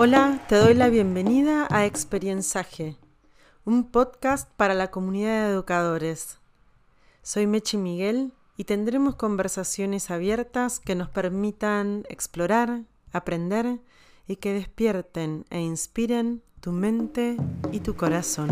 Hola, 0.00 0.44
te 0.48 0.54
doy 0.54 0.74
la 0.74 0.90
bienvenida 0.90 1.66
a 1.72 1.84
Experienciaje, 1.84 2.96
un 3.64 3.90
podcast 3.90 4.48
para 4.56 4.72
la 4.72 4.92
comunidad 4.92 5.48
de 5.48 5.52
educadores. 5.54 6.38
Soy 7.24 7.48
Mechi 7.48 7.78
Miguel 7.78 8.32
y 8.56 8.62
tendremos 8.62 9.16
conversaciones 9.16 10.12
abiertas 10.12 10.78
que 10.78 10.94
nos 10.94 11.08
permitan 11.08 12.04
explorar, 12.08 12.82
aprender 13.10 13.80
y 14.28 14.36
que 14.36 14.52
despierten 14.52 15.46
e 15.50 15.62
inspiren 15.62 16.42
tu 16.60 16.70
mente 16.70 17.36
y 17.72 17.80
tu 17.80 17.96
corazón. 17.96 18.50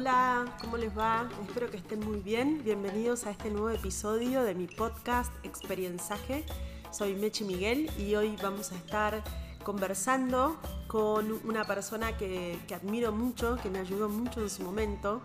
Hola, 0.00 0.44
¿cómo 0.60 0.76
les 0.76 0.96
va? 0.96 1.28
Espero 1.44 1.68
que 1.68 1.76
estén 1.76 1.98
muy 1.98 2.20
bien. 2.20 2.62
Bienvenidos 2.62 3.26
a 3.26 3.32
este 3.32 3.50
nuevo 3.50 3.70
episodio 3.70 4.44
de 4.44 4.54
mi 4.54 4.68
podcast 4.68 5.32
Experienciaje. 5.42 6.44
Soy 6.92 7.16
Mechi 7.16 7.42
Miguel 7.42 7.90
y 7.98 8.14
hoy 8.14 8.36
vamos 8.40 8.70
a 8.70 8.76
estar 8.76 9.24
conversando 9.64 10.56
con 10.86 11.40
una 11.44 11.64
persona 11.64 12.16
que, 12.16 12.60
que 12.68 12.76
admiro 12.76 13.10
mucho, 13.10 13.58
que 13.60 13.70
me 13.70 13.80
ayudó 13.80 14.08
mucho 14.08 14.40
en 14.40 14.50
su 14.50 14.62
momento 14.62 15.20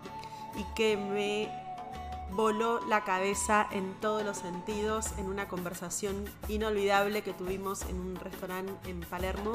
y 0.56 0.64
que 0.74 0.96
me 0.96 1.63
voló 2.32 2.80
la 2.86 3.04
cabeza 3.04 3.66
en 3.70 3.94
todos 4.00 4.24
los 4.24 4.38
sentidos 4.38 5.12
en 5.18 5.26
una 5.26 5.48
conversación 5.48 6.24
inolvidable 6.48 7.22
que 7.22 7.32
tuvimos 7.32 7.82
en 7.82 8.00
un 8.00 8.16
restaurante 8.16 8.90
en 8.90 9.00
Palermo. 9.00 9.52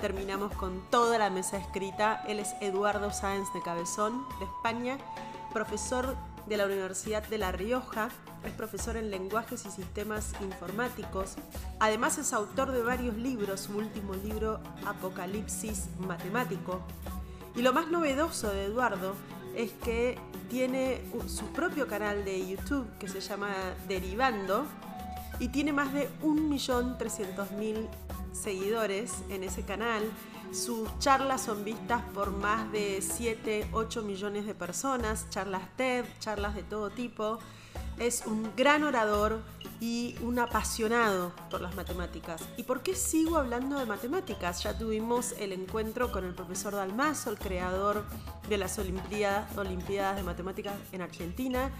Terminamos 0.00 0.52
con 0.54 0.82
toda 0.90 1.18
la 1.18 1.30
mesa 1.30 1.56
escrita. 1.56 2.22
Él 2.28 2.38
es 2.38 2.54
Eduardo 2.60 3.12
Sáenz 3.12 3.52
de 3.54 3.62
Cabezón, 3.62 4.26
de 4.38 4.44
España, 4.44 4.98
profesor 5.52 6.16
de 6.46 6.56
la 6.56 6.66
Universidad 6.66 7.26
de 7.28 7.38
La 7.38 7.52
Rioja, 7.52 8.08
es 8.44 8.52
profesor 8.52 8.96
en 8.96 9.10
lenguajes 9.10 9.66
y 9.66 9.70
sistemas 9.70 10.32
informáticos. 10.40 11.36
Además 11.80 12.18
es 12.18 12.32
autor 12.32 12.72
de 12.72 12.82
varios 12.82 13.16
libros, 13.16 13.60
su 13.60 13.76
último 13.76 14.14
libro 14.14 14.60
Apocalipsis 14.86 15.88
Matemático. 15.98 16.80
Y 17.56 17.62
lo 17.62 17.72
más 17.72 17.88
novedoso 17.88 18.50
de 18.50 18.66
Eduardo 18.66 19.14
es 19.56 19.72
que 19.84 20.18
tiene 20.48 21.00
su 21.26 21.46
propio 21.52 21.86
canal 21.86 22.24
de 22.24 22.48
YouTube 22.48 22.86
que 22.98 23.08
se 23.08 23.20
llama 23.20 23.50
Derivando 23.86 24.66
y 25.38 25.48
tiene 25.48 25.72
más 25.72 25.92
de 25.92 26.08
1.300.000 26.22 27.86
seguidores 28.32 29.12
en 29.28 29.44
ese 29.44 29.62
canal. 29.62 30.02
Sus 30.52 30.98
charlas 30.98 31.42
son 31.42 31.64
vistas 31.64 32.02
por 32.14 32.30
más 32.30 32.70
de 32.72 33.02
7, 33.02 33.68
8 33.72 34.02
millones 34.02 34.46
de 34.46 34.54
personas, 34.54 35.28
charlas 35.30 35.62
TED, 35.76 36.04
charlas 36.20 36.54
de 36.54 36.62
todo 36.62 36.90
tipo. 36.90 37.38
Es 37.98 38.24
un 38.26 38.52
gran 38.56 38.84
orador 38.84 39.40
y 39.80 40.16
un 40.22 40.38
apasionado 40.38 41.32
por 41.50 41.60
las 41.60 41.74
matemáticas. 41.74 42.42
¿Y 42.56 42.62
por 42.62 42.82
qué 42.82 42.94
sigo 42.94 43.36
hablando 43.36 43.78
de 43.78 43.86
matemáticas? 43.86 44.62
Ya 44.62 44.76
tuvimos 44.76 45.32
el 45.38 45.52
encuentro 45.52 46.10
con 46.10 46.24
el 46.24 46.34
profesor 46.34 46.74
Dalmazo, 46.74 47.30
el 47.30 47.38
creador 47.38 48.04
de 48.48 48.58
las 48.58 48.78
Olimpiadas, 48.78 49.56
Olimpiadas 49.56 50.16
de 50.16 50.22
Matemáticas 50.22 50.74
en 50.92 51.02
Argentina, 51.02 51.70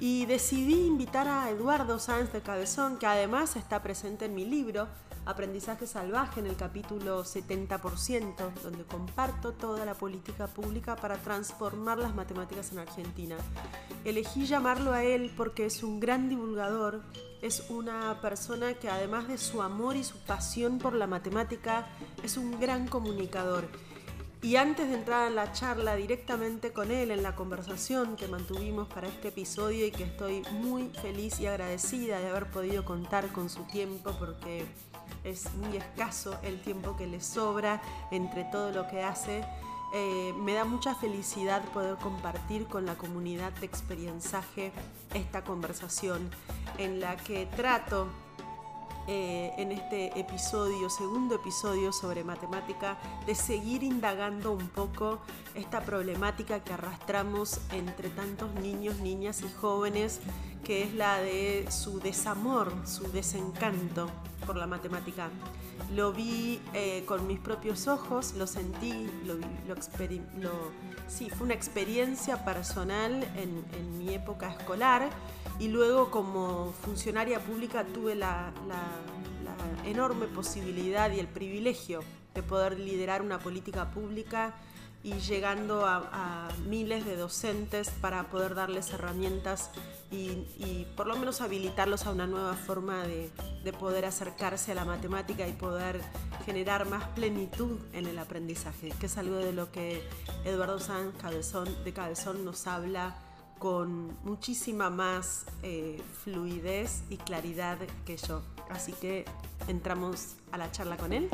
y 0.00 0.26
decidí 0.26 0.86
invitar 0.86 1.26
a 1.28 1.50
Eduardo 1.50 1.98
Sáenz 1.98 2.32
de 2.32 2.42
Cabezón, 2.42 2.98
que 2.98 3.06
además 3.06 3.56
está 3.56 3.82
presente 3.82 4.26
en 4.26 4.34
mi 4.34 4.44
libro, 4.44 4.88
Aprendizaje 5.28 5.86
Salvaje 5.86 6.40
en 6.40 6.46
el 6.46 6.56
capítulo 6.56 7.22
70%, 7.22 8.50
donde 8.62 8.84
comparto 8.84 9.52
toda 9.52 9.84
la 9.84 9.92
política 9.92 10.46
pública 10.46 10.96
para 10.96 11.18
transformar 11.18 11.98
las 11.98 12.14
matemáticas 12.14 12.72
en 12.72 12.78
Argentina. 12.78 13.36
Elegí 14.06 14.46
llamarlo 14.46 14.94
a 14.94 15.04
él 15.04 15.30
porque 15.36 15.66
es 15.66 15.82
un 15.82 16.00
gran 16.00 16.30
divulgador, 16.30 17.02
es 17.42 17.68
una 17.68 18.18
persona 18.22 18.72
que 18.72 18.88
además 18.88 19.28
de 19.28 19.36
su 19.36 19.60
amor 19.60 19.96
y 19.96 20.04
su 20.04 20.16
pasión 20.16 20.78
por 20.78 20.94
la 20.94 21.06
matemática, 21.06 21.86
es 22.22 22.38
un 22.38 22.58
gran 22.58 22.88
comunicador. 22.88 23.68
Y 24.40 24.56
antes 24.56 24.88
de 24.88 24.94
entrar 24.94 25.28
en 25.28 25.34
la 25.34 25.52
charla 25.52 25.96
directamente 25.96 26.72
con 26.72 26.90
él, 26.90 27.10
en 27.10 27.22
la 27.22 27.34
conversación 27.34 28.16
que 28.16 28.28
mantuvimos 28.28 28.88
para 28.88 29.08
este 29.08 29.28
episodio 29.28 29.84
y 29.84 29.90
que 29.90 30.04
estoy 30.04 30.42
muy 30.52 30.88
feliz 31.02 31.38
y 31.40 31.46
agradecida 31.46 32.18
de 32.18 32.28
haber 32.28 32.50
podido 32.50 32.84
contar 32.84 33.30
con 33.32 33.50
su 33.50 33.64
tiempo 33.64 34.16
porque 34.18 34.64
es 35.24 35.52
muy 35.54 35.76
escaso 35.76 36.38
el 36.42 36.60
tiempo 36.60 36.96
que 36.96 37.06
le 37.06 37.20
sobra 37.20 37.80
entre 38.10 38.44
todo 38.44 38.70
lo 38.72 38.86
que 38.88 39.02
hace. 39.02 39.44
Eh, 39.94 40.34
me 40.36 40.52
da 40.52 40.64
mucha 40.64 40.94
felicidad 40.94 41.62
poder 41.72 41.96
compartir 41.96 42.66
con 42.66 42.84
la 42.84 42.94
comunidad 42.94 43.52
de 43.52 43.66
experienciaje 43.66 44.70
esta 45.14 45.42
conversación 45.44 46.30
en 46.76 47.00
la 47.00 47.16
que 47.16 47.46
trato 47.56 48.08
eh, 49.08 49.54
en 49.56 49.72
este 49.72 50.20
episodio, 50.20 50.90
segundo 50.90 51.36
episodio 51.36 51.92
sobre 51.92 52.24
matemática, 52.24 52.98
de 53.24 53.34
seguir 53.34 53.82
indagando 53.82 54.52
un 54.52 54.68
poco 54.68 55.20
esta 55.54 55.80
problemática 55.80 56.62
que 56.62 56.74
arrastramos 56.74 57.58
entre 57.72 58.10
tantos 58.10 58.52
niños, 58.56 59.00
niñas 59.00 59.40
y 59.40 59.50
jóvenes, 59.50 60.20
que 60.62 60.82
es 60.82 60.92
la 60.92 61.18
de 61.20 61.66
su 61.70 62.00
desamor, 62.00 62.70
su 62.84 63.10
desencanto 63.10 64.10
por 64.44 64.56
la 64.56 64.66
matemática. 64.66 65.30
Lo 65.94 66.12
vi 66.12 66.60
eh, 66.74 67.04
con 67.06 67.26
mis 67.26 67.38
propios 67.38 67.88
ojos, 67.88 68.34
lo 68.34 68.46
sentí, 68.46 69.08
lo, 69.24 69.36
lo, 69.36 70.52
sí, 71.06 71.30
fue 71.30 71.46
una 71.46 71.54
experiencia 71.54 72.44
personal 72.44 73.22
en, 73.36 73.64
en 73.72 73.98
mi 73.98 74.12
época 74.12 74.50
escolar 74.50 75.08
y 75.58 75.68
luego 75.68 76.10
como 76.10 76.72
funcionaria 76.84 77.40
pública 77.40 77.84
tuve 77.84 78.14
la, 78.14 78.52
enorme 79.84 80.26
posibilidad 80.26 81.10
y 81.12 81.18
el 81.18 81.28
privilegio 81.28 82.00
de 82.34 82.42
poder 82.42 82.78
liderar 82.78 83.22
una 83.22 83.38
política 83.38 83.90
pública 83.90 84.54
y 85.02 85.14
llegando 85.14 85.86
a, 85.86 86.48
miles 86.66 87.06
de 87.06 87.16
docentes 87.16 87.88
para 87.88 88.24
poder 88.24 88.54
darles 88.54 88.92
herramientas 88.92 89.70
y, 90.10 90.86
por 90.96 91.06
lo 91.06 91.16
menos 91.16 91.40
habilitarlos 91.40 92.06
a 92.06 92.12
una 92.12 92.26
nueva 92.26 92.54
forma 92.54 93.04
de, 93.04 93.30
poder 93.78 94.06
acercarse 94.06 94.72
a 94.72 94.74
la 94.74 94.84
matemática 94.84 95.46
y 95.46 95.52
poder 95.52 96.00
generar 96.46 96.86
más 96.88 97.04
plenitud 97.08 97.78
en 97.92 98.06
el 98.06 98.18
aprendizaje, 98.18 98.90
que 98.98 99.06
es 99.06 99.18
algo 99.18 99.36
de 99.36 99.52
lo 99.52 99.70
que 99.70 100.02
Eduardo 100.44 100.78
Sanz 100.78 101.14
Cabezón, 101.20 101.68
de 101.84 101.92
Cabezón 101.92 102.44
nos 102.46 102.66
habla 102.66 103.14
con 103.58 104.16
muchísima 104.24 104.90
más 104.90 105.46
eh, 105.62 106.00
fluidez 106.22 107.02
y 107.10 107.16
claridad 107.16 107.78
que 108.06 108.16
yo. 108.16 108.42
Así 108.70 108.92
que 108.92 109.24
entramos 109.66 110.36
a 110.52 110.58
la 110.58 110.70
charla 110.70 110.96
con 110.96 111.12
él. 111.12 111.28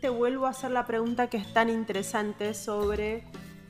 Te 0.00 0.08
vuelvo 0.08 0.46
a 0.46 0.50
hacer 0.50 0.70
la 0.70 0.86
pregunta 0.86 1.28
que 1.28 1.36
es 1.36 1.52
tan 1.52 1.68
interesante 1.68 2.54
sobre 2.54 3.24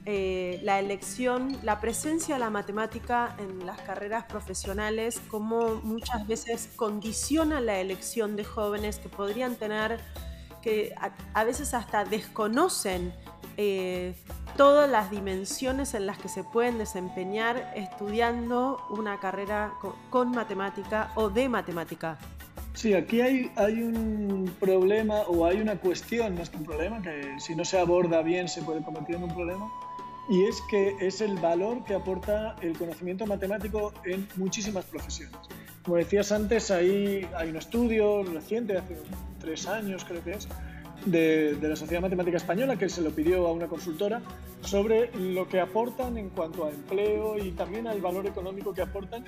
eh, 0.09 0.61
la 0.63 0.79
elección, 0.79 1.59
la 1.65 1.81
presencia 1.81 2.37
de 2.37 2.39
la 2.39 2.51
matemática 2.51 3.35
en 3.39 3.67
las 3.67 3.81
carreras 3.81 4.25
profesionales, 4.27 5.21
cómo 5.29 5.81
muchas 5.83 6.29
veces 6.29 6.69
condiciona 6.77 7.61
la 7.61 7.81
elección 7.81 8.37
de 8.37 8.45
jóvenes 8.45 8.99
que 8.99 9.09
podrían 9.09 9.57
tener 9.57 10.01
que 10.67 10.93
a, 11.33 11.45
veces 11.45 11.75
hasta 11.75 12.05
desconocen 12.05 13.13
eh, 13.57 14.15
todas 14.57 14.91
las 14.91 15.13
dimensiones 15.13 15.95
en 15.95 16.07
las 16.07 16.19
que 16.19 16.29
se 16.29 16.43
pueden 16.43 16.77
desempeñar 16.77 17.73
estudiando 17.77 18.85
una 18.91 19.21
carrera 19.21 19.75
con, 20.11 20.33
matemática 20.33 21.13
o 21.15 21.31
de 21.31 21.49
matemática. 21.49 22.19
Sí, 22.75 22.95
aquí 22.95 23.21
hay, 23.21 23.53
hay 23.55 23.81
un 23.81 24.53
problema 24.59 25.21
o 25.29 25.47
hay 25.47 25.61
una 25.61 25.77
cuestión, 25.77 26.35
más 26.35 26.51
que 26.51 26.57
un 26.57 26.65
problema, 26.65 27.01
que 27.01 27.39
si 27.39 27.55
no 27.55 27.65
se 27.65 27.79
aborda 27.79 28.23
bien 28.23 28.49
se 28.49 28.61
puede 28.63 28.83
convertir 28.83 29.15
en 29.15 29.23
un 29.23 29.35
problema, 29.37 29.71
y 30.29 30.47
es 30.47 30.61
que 30.69 30.97
es 31.01 31.21
el 31.21 31.37
valor 31.37 31.85
que 31.85 31.95
aporta 31.95 32.57
el 32.61 32.77
conocimiento 32.77 33.25
matemático 33.25 33.93
en 34.05 34.27
muchísimas 34.35 34.85
profesiones. 34.87 35.39
Como 35.85 35.99
decías 35.99 36.33
antes, 36.33 36.73
hay, 36.73 37.25
hay 37.37 37.51
un 37.51 37.57
estudio 37.57 38.25
reciente, 38.25 38.77
hace 38.77 38.97
tres 39.39 39.69
años 39.69 40.05
creo 40.05 40.25
que 40.25 40.33
es, 40.33 40.49
de, 41.07 41.57
la 41.61 41.77
Sociedad 41.77 42.03
Matemática 42.03 42.37
Española, 42.37 42.77
que 42.77 42.89
se 42.89 43.01
lo 43.01 43.11
pidió 43.11 43.47
a 43.47 43.53
una 43.53 43.67
consultora, 43.67 44.21
sobre 44.61 45.11
lo 45.17 45.49
que 45.49 45.61
aportan 45.61 46.19
en 46.19 46.31
cuanto 46.31 46.67
a 46.67 46.71
empleo 46.71 47.39
y 47.39 47.53
también 47.53 47.87
al 47.87 48.01
valor 48.01 48.27
económico 48.27 48.75
que 48.75 48.83
aportan 48.83 49.25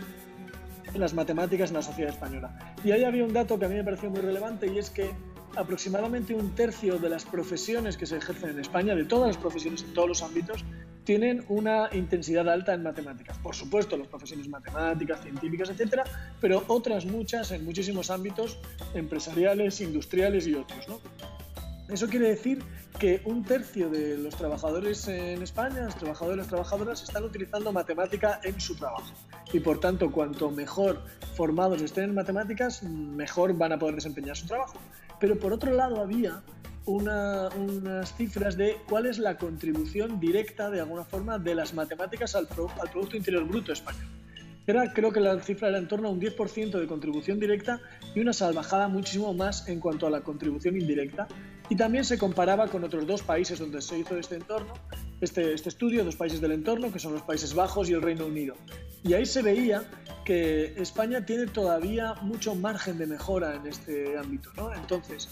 las 0.95 1.15
matemáticas 1.15 1.71
en 1.71 1.77
la 1.77 1.83
sociedad 1.83 2.13
española. 2.13 2.75
Y 2.85 2.91
ahí 2.91 3.05
había 3.05 3.25
un 3.25 3.33
dato 3.33 3.59
que 3.59 3.67
a 3.67 3.69
mí 3.69 3.77
me 3.77 3.85
pareció 3.85 4.11
muy 4.11 4.21
relevante 4.21 4.67
y 4.67 4.79
es 4.79 4.91
que 4.91 5.11
aproximadamente 5.57 6.35
un 6.35 6.55
tercio 6.55 6.99
de 6.99 7.09
las 7.09 7.25
profesiones 7.25 7.97
que 7.97 8.07
se 8.07 8.17
ejercen 8.17 8.51
en 8.51 8.61
España, 8.61 8.95
de 8.95 9.05
todas 9.05 9.29
las 9.29 9.37
profesiones 9.37 9.83
en 9.83 9.93
todos 9.95 10.09
los 10.09 10.23
ámbitos, 10.23 10.65
tienen 11.05 11.45
una 11.49 11.89
intensidad 11.93 12.49
alta 12.49 12.75
en 12.75 12.83
matemáticas. 12.83 13.39
Por 13.39 13.55
supuesto, 13.55 13.97
las 13.97 14.09
profesiones 14.09 14.47
matemáticas, 14.49 15.23
científicas, 15.23 15.71
etcétera, 15.71 16.05
pero 16.41 16.65
otras 16.69 17.07
muchas 17.07 17.51
en 17.51 17.65
muchísimos 17.65 18.11
ámbitos 18.11 18.59
empresariales, 18.95 19.81
industriales 19.81 20.47
y 20.47 20.55
otros. 20.55 20.87
¿no? 20.87 21.01
Eso 21.89 22.07
quiere 22.07 22.29
decir 22.29 22.63
que 22.99 23.23
un 23.25 23.45
tercio 23.45 23.89
de 23.89 24.19
los 24.19 24.37
trabajadores 24.37 25.09
en 25.09 25.43
España, 25.43 25.85
los 25.85 25.97
trabajadores 25.97 26.37
y 26.37 26.39
las 26.41 26.49
trabajadoras, 26.49 27.03
están 27.03 27.25
utilizando 27.25 27.73
matemática 27.73 28.41
en 28.45 28.61
su 28.61 28.77
trabajo. 28.77 29.11
Y 29.53 29.61
por 29.61 29.81
tanto, 29.81 30.13
cuanto 30.13 30.51
mejor 30.51 31.03
formados 31.35 31.81
estén 31.81 32.05
en 32.05 32.15
matemáticas, 32.15 32.83
mejor 32.83 33.57
van 33.57 33.73
a 33.73 33.79
poder 33.79 33.95
desempeñar 33.95 34.37
su 34.37 34.47
trabajo. 34.47 34.79
Pero 35.19 35.39
por 35.39 35.53
otro 35.55 35.73
lado, 35.73 36.01
había 36.03 36.43
unas 36.85 38.15
cifras 38.17 38.57
de 38.57 38.77
cuál 38.89 39.07
es 39.07 39.19
la 39.19 39.39
contribución 39.39 40.21
directa, 40.21 40.71
de 40.71 40.81
alguna 40.81 41.05
forma, 41.05 41.39
de 41.39 41.55
las 41.55 41.73
matemáticas 41.73 42.35
al, 42.35 42.49
al 42.81 42.91
Producto 42.91 43.17
Interior 43.17 43.45
Bruto 43.45 43.73
español. 43.73 44.05
Era, 44.67 44.93
creo 44.93 45.11
que 45.11 45.21
la 45.21 45.41
cifra 45.41 45.69
era 45.69 45.79
en 45.79 45.89
torno 45.89 46.09
a 46.09 46.11
un 46.11 46.21
10% 46.21 46.79
de 46.79 46.87
contribución 46.87 47.41
directa 47.41 47.81
y 48.15 48.21
una 48.21 48.35
salvajada 48.35 48.89
muchísimo 48.89 49.33
más 49.33 49.67
en 49.67 49.81
cuanto 49.81 50.07
a 50.07 50.11
la 50.11 50.21
contribución 50.21 50.79
indirecta. 50.79 51.27
Y 51.69 51.77
también 51.77 52.05
se 52.05 52.17
comparaba 52.17 52.69
con 52.69 52.85
otros 52.85 53.07
dos 53.07 53.23
países 53.23 53.59
donde 53.59 53.83
se 53.83 53.99
hizo 53.99 54.17
este 54.17 54.37
entorno, 54.37 54.73
este, 55.21 55.53
este 55.53 55.69
estudio, 55.69 56.05
dos 56.05 56.17
países 56.17 56.41
del 56.41 56.53
entorno, 56.53 56.91
que 56.91 56.99
son 56.99 57.13
los 57.13 57.23
Países 57.23 57.55
Bajos 57.55 57.91
y 57.91 57.93
el 57.93 58.03
Reino 58.03 58.27
Unido. 58.27 58.55
Y 59.05 59.15
ahí 59.15 59.27
se 59.27 59.43
veía 59.43 59.85
que 60.25 60.75
España 60.81 61.25
tiene 61.25 61.47
todavía 61.47 62.15
mucho 62.23 62.55
margen 62.55 62.99
de 62.99 63.07
mejora 63.07 63.55
en 63.55 63.67
este 63.67 64.17
ámbito. 64.17 64.51
¿no? 64.57 64.73
Entonces, 64.75 65.29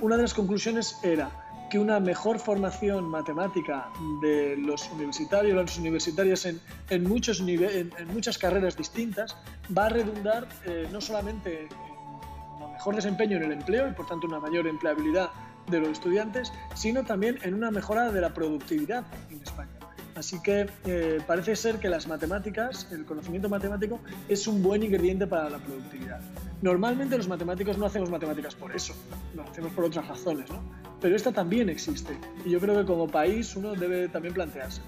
una 0.00 0.16
de 0.16 0.22
las 0.22 0.34
conclusiones 0.34 0.96
era 1.02 1.30
que 1.70 1.78
una 1.78 2.00
mejor 2.00 2.38
formación 2.38 3.04
matemática 3.04 3.90
de 4.22 4.56
los 4.56 4.90
universitarios, 4.90 5.54
las 5.54 5.78
universitarias 5.78 6.46
en, 6.46 6.60
en 6.88 7.04
muchos 7.04 7.40
en, 7.40 7.92
en, 7.98 8.08
muchas 8.12 8.38
carreras 8.38 8.76
distintas 8.76 9.36
va 9.76 9.86
a 9.86 9.88
redundar 9.90 10.48
eh, 10.64 10.88
no 10.90 11.00
solamente 11.00 11.64
en 11.64 12.64
un 12.64 12.72
mejor 12.72 12.94
desempeño 12.94 13.36
en 13.36 13.44
el 13.44 13.52
empleo 13.52 13.88
y 13.88 13.92
por 13.92 14.06
tanto 14.06 14.26
una 14.26 14.40
mayor 14.40 14.66
empleabilidad 14.66 15.30
de 15.70 15.80
los 15.80 15.90
estudiantes, 15.90 16.52
sino 16.74 17.04
también 17.04 17.38
en 17.42 17.54
una 17.54 17.70
mejora 17.70 18.10
de 18.10 18.20
la 18.20 18.34
productividad 18.34 19.04
en 19.30 19.40
España. 19.42 19.70
Así 20.14 20.42
que 20.42 20.68
eh, 20.84 21.20
parece 21.26 21.54
ser 21.54 21.78
que 21.78 21.88
las 21.88 22.08
matemáticas, 22.08 22.88
el 22.90 23.04
conocimiento 23.04 23.48
matemático, 23.48 24.00
es 24.28 24.48
un 24.48 24.62
buen 24.64 24.82
ingrediente 24.82 25.28
para 25.28 25.48
la 25.48 25.58
productividad. 25.58 26.20
Normalmente 26.60 27.16
los 27.16 27.28
matemáticos 27.28 27.78
no 27.78 27.86
hacemos 27.86 28.10
matemáticas 28.10 28.56
por 28.56 28.74
eso, 28.74 28.94
lo 29.36 29.44
hacemos 29.44 29.72
por 29.72 29.84
otras 29.84 30.08
razones, 30.08 30.50
¿no? 30.50 30.60
Pero 31.00 31.14
esta 31.14 31.30
también 31.30 31.68
existe 31.68 32.18
y 32.44 32.50
yo 32.50 32.58
creo 32.58 32.76
que 32.80 32.84
como 32.84 33.06
país 33.06 33.54
uno 33.54 33.74
debe 33.74 34.08
también 34.08 34.34
plantearse. 34.34 34.80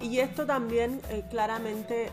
Y 0.00 0.18
esto 0.18 0.46
también 0.46 1.00
eh, 1.10 1.24
claramente 1.28 2.10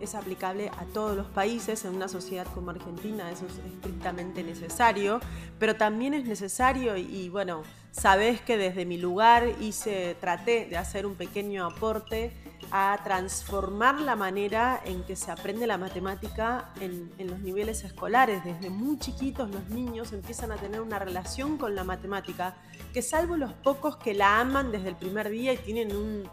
es 0.00 0.14
aplicable 0.14 0.70
a 0.78 0.84
todos 0.84 1.16
los 1.16 1.26
países. 1.26 1.84
En 1.84 1.94
una 1.94 2.08
sociedad 2.08 2.46
como 2.54 2.70
Argentina 2.70 3.30
eso 3.30 3.46
es 3.46 3.58
estrictamente 3.72 4.42
necesario, 4.42 5.20
pero 5.58 5.76
también 5.76 6.14
es 6.14 6.24
necesario 6.24 6.96
y, 6.96 7.28
bueno, 7.28 7.62
sabes 7.90 8.40
que 8.40 8.56
desde 8.56 8.84
mi 8.84 8.98
lugar 8.98 9.48
hice, 9.60 10.16
traté 10.20 10.66
de 10.66 10.76
hacer 10.76 11.06
un 11.06 11.14
pequeño 11.14 11.66
aporte 11.66 12.32
a 12.70 13.00
transformar 13.02 14.00
la 14.00 14.14
manera 14.16 14.80
en 14.84 15.02
que 15.02 15.16
se 15.16 15.30
aprende 15.30 15.66
la 15.66 15.78
matemática 15.78 16.72
en, 16.80 17.10
en, 17.18 17.28
los 17.28 17.40
niveles 17.40 17.82
escolares. 17.84 18.44
Desde 18.44 18.70
muy 18.70 18.98
chiquitos 18.98 19.50
los 19.50 19.68
niños 19.70 20.12
empiezan 20.12 20.52
a 20.52 20.56
tener 20.56 20.80
una 20.80 20.98
relación 20.98 21.58
con 21.58 21.74
la 21.74 21.84
matemática 21.84 22.54
que 22.92 23.02
salvo 23.02 23.36
los 23.36 23.52
pocos 23.52 23.96
que 23.96 24.14
la 24.14 24.40
aman 24.40 24.70
desde 24.70 24.90
el 24.90 24.96
primer 24.96 25.30
día 25.30 25.52
y 25.52 25.56
tienen 25.58 25.96
un, 25.96 26.28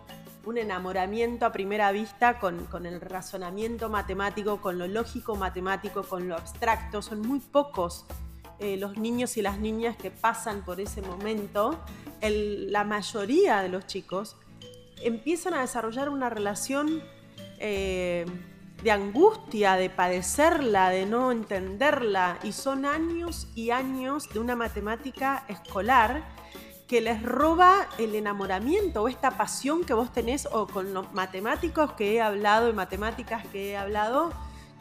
un 0.47 0.57
enamoramiento 0.57 1.45
a 1.45 1.51
primera 1.51 1.91
vista 1.91 2.39
con, 2.39 2.85
el 2.85 3.01
razonamiento 3.01 3.89
matemático, 3.89 4.61
con 4.61 4.77
lo 4.77 4.88
lógico 4.88 5.35
matemático, 5.35 6.03
con 6.03 6.29
lo 6.29 6.35
abstracto. 6.35 7.01
Son 7.01 7.19
muy 7.19 7.39
pocos 7.39 8.05
eh, 8.59 8.77
los 8.77 8.97
niños 8.97 9.35
y 9.35 9.41
las 9.41 9.59
niñas 9.59 9.97
que 9.97 10.09
pasan 10.09 10.63
por 10.63 10.79
ese 10.79 11.01
momento. 11.01 11.77
la 12.21 12.85
mayoría 12.85 13.61
de 13.61 13.67
los 13.67 13.88
chicos 13.88 14.38
empiezan 15.03 15.53
a 15.53 15.61
desarrollar 15.61 16.07
una 16.07 16.29
relación 16.29 17.03
eh, 17.59 18.25
de 18.81 18.91
angustia, 18.91 19.75
de 19.75 19.89
padecerla, 19.89 20.91
de 20.91 21.05
no 21.05 21.33
entenderla. 21.33 22.39
Y 22.43 22.53
son 22.53 22.85
años 22.85 23.50
y 23.53 23.71
años 23.71 24.29
de 24.29 24.39
una 24.39 24.55
matemática 24.55 25.43
escolar 25.50 26.23
que 26.88 27.01
les 27.01 27.22
roba 27.22 27.88
el 27.98 28.16
enamoramiento 28.16 29.04
o 29.04 29.07
esta 29.10 29.31
pasión 29.31 29.84
que 29.84 29.94
vos 29.94 30.12
tenés 30.12 30.48
o 30.51 30.68
con 30.68 30.94
los 30.94 31.13
matemáticos 31.13 31.92
que 31.94 32.13
he 32.13 32.22
hablado 32.22 32.69
y 32.69 32.74
matemáticas 32.74 33.45
que 33.48 33.72
he 33.72 33.78
hablado 33.78 34.31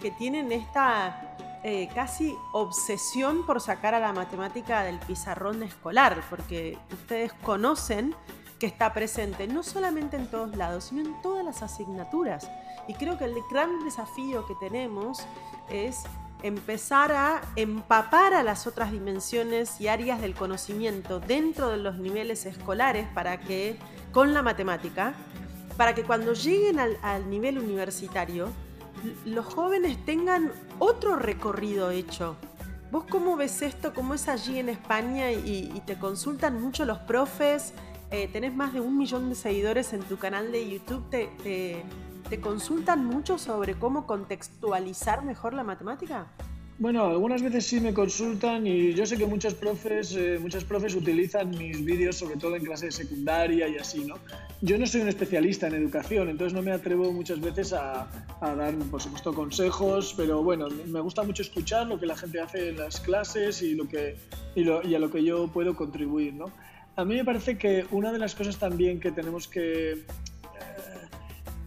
que 0.01 0.11
tienen 0.13 0.53
esta 0.53 1.37
eh, 1.65 1.89
casi 1.95 2.37
obsesión 2.53 3.45
por 3.45 3.61
sacar 3.61 3.95
a 3.95 3.99
la 3.99 4.13
matemática 4.13 4.85
del 4.85 5.01
pizarrón 5.01 5.63
escolar, 5.65 6.23
porque 6.31 6.79
ustedes 6.93 7.33
conocen 7.33 8.15
que 8.61 8.67
está 8.67 8.93
presente 8.93 9.49
no 9.49 9.63
solamente 9.63 10.17
en 10.17 10.31
todos 10.31 10.57
lados, 10.57 10.85
sino 10.85 11.01
en 11.03 11.21
todas 11.23 11.45
las 11.45 11.63
asignaturas. 11.63 12.49
Y 12.87 12.95
creo 12.95 13.19
que 13.19 13.25
el 13.25 13.35
gran 13.51 13.85
desafío 13.85 14.47
que 14.47 14.55
tenemos 14.61 15.27
es 15.69 16.05
empezar 16.47 17.13
a 17.13 17.41
empapar 17.57 18.35
a 18.35 18.43
las 18.43 18.67
otras 18.67 18.93
dimensiones 18.93 19.81
y 19.81 19.89
áreas 19.89 20.21
del 20.21 20.35
conocimiento 20.35 21.21
dentro 21.21 21.71
de 21.71 21.77
los 21.77 21.99
niveles 21.99 22.47
escolares 22.47 23.09
para 23.15 23.41
que, 23.41 23.77
con 24.13 24.33
la 24.33 24.43
matemática, 24.43 25.15
para 25.77 25.95
que 25.95 26.05
cuando 26.05 26.33
lleguen 26.33 26.79
al, 26.79 27.31
nivel 27.31 27.59
universitario, 27.59 28.49
los 29.25 29.45
jóvenes 29.45 30.05
tengan 30.05 30.53
otro 30.79 31.17
recorrido 31.17 31.91
hecho. 31.91 32.37
¿Vos 32.91 33.05
cómo 33.11 33.37
ves 33.37 33.63
esto? 33.63 33.93
¿Cómo 33.93 34.15
es 34.15 34.29
allí 34.29 34.59
en 34.59 34.69
España? 34.69 35.33
Y, 35.33 35.83
te 35.85 35.99
consultan 35.99 36.61
mucho 36.61 36.85
los 36.85 36.99
profes. 36.99 37.75
Eh, 38.11 38.29
tenés 38.33 38.55
más 38.55 38.73
de 38.73 38.81
un 38.81 38.97
millón 38.97 39.29
de 39.29 39.35
seguidores 39.35 39.93
en 39.93 40.01
tu 40.01 40.17
canal 40.17 40.53
de 40.53 40.71
YouTube. 40.71 41.11
te 41.11 41.29
¿Te 41.43 41.85
consultan 42.41 43.05
mucho 43.05 43.39
sobre 43.39 43.75
cómo 43.75 44.07
contextualizar 44.07 45.25
mejor 45.25 45.55
la 45.55 45.65
matemática? 45.65 46.27
Bueno, 46.79 47.07
algunas 47.07 47.43
veces 47.43 47.65
sí 47.65 47.81
me 47.81 47.95
consultan 47.95 48.67
y 48.67 48.93
yo 48.93 49.07
sé 49.07 49.17
que 49.17 49.25
muchos 49.25 49.55
profes, 49.55 50.15
eh, 50.15 50.39
muchas 50.39 50.63
profes 50.63 50.95
utilizan 50.95 51.49
mis 51.49 51.83
vídeos 51.83 52.17
sobre 52.17 52.37
todo 52.37 52.55
en 52.55 52.65
clase 52.65 52.87
de 52.87 52.93
secundaria 52.93 53.67
y 53.67 53.79
así, 53.79 54.05
¿no? 54.05 54.17
Yo 54.61 54.77
no 54.77 54.87
soy 54.87 55.01
un 55.01 55.09
especialista 55.09 55.69
en 55.69 55.75
educación, 55.75 56.29
entonces 56.29 56.53
no 56.53 56.61
me 56.61 56.73
atrevo 56.73 57.11
muchas 57.13 57.41
veces 57.41 57.73
a, 57.73 58.07
dar, 58.43 58.75
por 58.91 59.01
supuesto, 59.01 59.33
consejos, 59.33 60.13
pero 60.19 60.43
bueno, 60.43 60.69
me 60.87 61.01
gusta 61.01 61.23
mucho 61.23 61.41
escuchar 61.41 61.87
lo 61.87 61.99
que 61.99 62.05
la 62.05 62.17
gente 62.17 62.41
hace 62.41 62.69
en 62.69 62.77
las 62.77 63.01
clases 63.01 63.63
y, 63.63 63.75
lo 63.75 63.89
que, 63.89 64.19
y, 64.55 64.69
y 64.69 64.95
a 64.95 64.99
lo 64.99 65.11
que 65.11 65.25
yo 65.25 65.49
puedo 65.49 65.75
contribuir, 65.75 66.35
¿no? 66.35 66.53
A 66.97 67.07
mí 67.07 67.15
me 67.15 67.25
parece 67.25 67.57
que 67.57 67.87
una 67.91 68.13
de 68.13 68.19
las 68.19 68.35
cosas 68.35 68.59
también 68.59 69.01
que 69.01 69.13
tenemos 69.13 69.49
que 69.49 70.05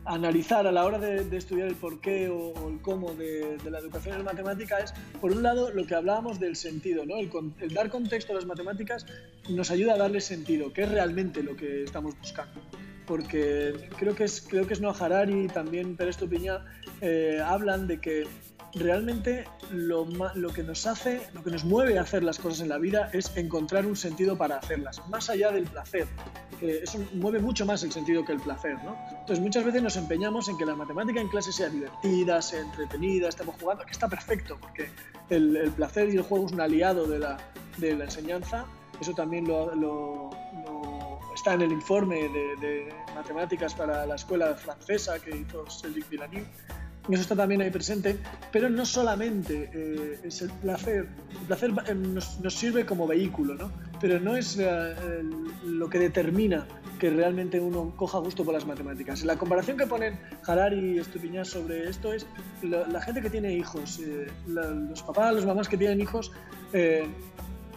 analizar 0.10 0.66
a 0.66 0.72
la 0.72 0.86
hora 0.86 0.98
de, 0.98 1.38
estudiar 1.38 1.68
el 1.68 1.76
porqué 1.76 2.30
o, 2.30 2.68
el 2.68 2.82
cómo 2.82 3.14
de, 3.14 3.58
la 3.70 3.78
educación 3.78 4.18
en 4.18 4.24
matemática 4.24 4.80
es, 4.80 4.94
por 5.22 5.32
un 5.32 5.44
lado, 5.44 5.72
lo 5.72 5.86
que 5.86 5.94
hablábamos 5.94 6.40
del 6.40 6.56
sentido. 6.56 7.06
¿no? 7.06 7.16
El, 7.18 7.74
dar 7.74 7.90
contexto 7.90 8.34
a 8.34 8.36
las 8.36 8.46
matemáticas 8.46 9.06
nos 9.50 9.70
ayuda 9.70 9.94
a 9.94 9.98
darle 9.98 10.20
sentido, 10.20 10.74
que 10.74 10.84
es 10.84 10.90
realmente 10.90 11.44
lo 11.44 11.56
que 11.56 11.84
estamos 11.84 12.18
buscando. 12.18 12.60
Porque 13.06 13.90
creo 13.98 14.16
que 14.16 14.24
es, 14.24 14.42
creo 14.42 14.66
que 14.68 14.74
es 14.74 14.82
Noah 14.82 14.98
Harari 15.00 15.46
y 15.46 15.48
también 15.48 15.96
Pérez 15.96 16.18
Tupiñá 16.18 16.66
eh, 17.02 17.42
hablan 17.44 17.88
de 17.88 18.02
que 18.02 18.28
realmente 18.74 19.46
lo, 19.72 20.06
lo, 20.36 20.54
que 20.54 20.64
nos 20.64 20.86
hace, 20.86 21.22
lo 21.34 21.44
que 21.44 21.52
nos 21.52 21.64
mueve 21.64 21.98
a 21.98 22.02
hacer 22.02 22.24
las 22.24 22.40
cosas 22.40 22.62
en 22.62 22.70
la 22.70 22.78
vida 22.78 23.10
es 23.14 23.36
encontrar 23.36 23.86
un 23.86 23.96
sentido 23.96 24.38
para 24.38 24.58
hacerlas, 24.58 25.02
más 25.10 25.30
allá 25.30 25.52
del 25.52 25.66
placer. 25.66 26.08
Que 26.60 26.84
eso 26.84 27.00
mueve 27.14 27.40
mucho 27.40 27.66
más 27.66 27.84
el 27.84 27.92
sentido 27.92 28.26
que 28.26 28.34
el 28.34 28.40
placer, 28.40 28.76
¿no? 28.84 28.98
Entonces 29.12 29.40
muchas 29.40 29.64
veces 29.64 29.82
nos 29.82 29.96
empeñamos 29.96 30.50
en 30.50 30.58
que 30.58 30.66
la 30.66 30.76
matemática 30.76 31.22
en 31.22 31.30
clase 31.30 31.52
sea 31.52 31.70
divertida, 31.70 32.42
sea 32.42 32.62
entretenida, 32.62 33.30
estamos 33.30 33.56
jugando, 33.60 33.86
que 33.86 33.92
está 33.92 34.08
perfecto, 34.08 34.58
porque 34.60 34.90
el, 35.30 35.56
el 35.56 35.72
placer 35.72 36.14
y 36.14 36.18
el 36.18 36.24
juego 36.24 36.46
es 36.48 36.52
un 36.52 36.62
aliado 36.62 37.08
de 37.08 37.20
la, 37.20 37.38
de 37.78 37.96
la 37.96 38.06
enseñanza. 38.06 38.66
Eso 39.00 39.14
también 39.14 39.48
lo, 39.48 39.74
lo, 39.76 40.30
está 41.34 41.54
en 41.54 41.62
el 41.62 41.72
informe 41.72 42.28
de, 42.30 42.56
de, 42.60 42.94
matemáticas 43.16 43.74
para 43.74 44.06
la 44.06 44.16
escuela 44.16 44.54
francesa 44.56 45.20
que 45.20 45.36
hizo 45.36 45.66
Cédric 45.70 46.10
Villani 46.10 46.44
eso 47.14 47.24
está 47.24 47.36
también 47.36 47.62
ahí 47.62 47.72
presente, 47.72 48.18
pero 48.52 48.70
no 48.70 48.86
solamente 48.86 49.70
eh, 49.74 50.20
es 50.24 50.42
el 50.42 50.50
placer, 50.50 51.08
el 51.32 51.48
placer 51.48 51.72
eh, 51.88 51.96
nos, 51.96 52.38
sirve 52.54 52.86
como 52.86 53.08
vehículo, 53.08 53.56
¿no? 53.56 53.72
pero 54.00 54.20
no 54.20 54.36
es 54.36 54.58
eh, 54.60 55.24
lo 55.66 55.90
que 55.90 56.00
determina 56.00 56.68
que 57.00 57.10
realmente 57.10 57.60
uno 57.60 57.94
coja 57.96 58.20
gusto 58.20 58.44
por 58.44 58.54
las 58.54 58.66
matemáticas. 58.66 59.24
La 59.24 59.38
comparación 59.38 59.78
que 59.78 59.88
ponen 59.88 60.20
Harari 60.46 60.96
y 60.96 61.00
Estupiñán 61.00 61.46
sobre 61.46 61.90
esto 61.90 62.14
es 62.14 62.28
la, 62.62 63.02
gente 63.02 63.22
que 63.22 63.30
tiene 63.30 63.54
hijos, 63.54 64.02
los 64.46 65.02
papás, 65.04 65.34
las 65.34 65.46
mamás 65.46 65.70
que 65.70 65.78
tienen 65.78 66.02
hijos, 66.02 66.34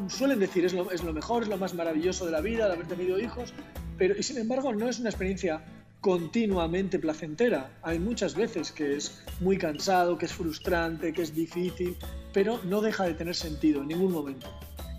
suelen 0.09 0.41
decir 0.41 0.65
es 0.65 0.75
lo, 0.75 0.91
es 0.91 1.05
lo 1.05 1.13
mejor, 1.13 1.45
es 1.45 1.49
lo 1.49 1.57
más 1.57 1.73
maravilloso 1.73 2.27
de 2.27 2.33
la 2.33 2.41
vida, 2.41 2.67
el 2.67 2.73
haber 2.73 2.87
tenido 2.87 3.21
hijos, 3.21 3.55
pero 3.97 4.17
y 4.19 4.23
sin 4.25 4.39
embargo 4.39 4.75
no 4.75 4.89
es 4.89 4.99
una 4.99 5.11
experiencia 5.11 5.63
continuamente 6.03 6.99
placentera. 6.99 7.71
Hay 7.81 8.01
muchas 8.01 8.35
veces 8.35 8.73
que 8.73 8.97
es 8.97 9.25
muy 9.41 9.57
cansado, 9.57 10.19
que 10.19 10.27
es 10.27 10.33
frustrante, 10.33 11.13
que 11.13 11.23
es 11.23 11.33
difícil, 11.33 11.97
pero 12.35 12.61
no 12.65 12.81
deja 12.83 13.05
de 13.05 13.15
tener 13.15 13.37
sentido 13.37 13.83
en 13.83 13.89
ningún 13.89 14.13
momento. 14.13 14.49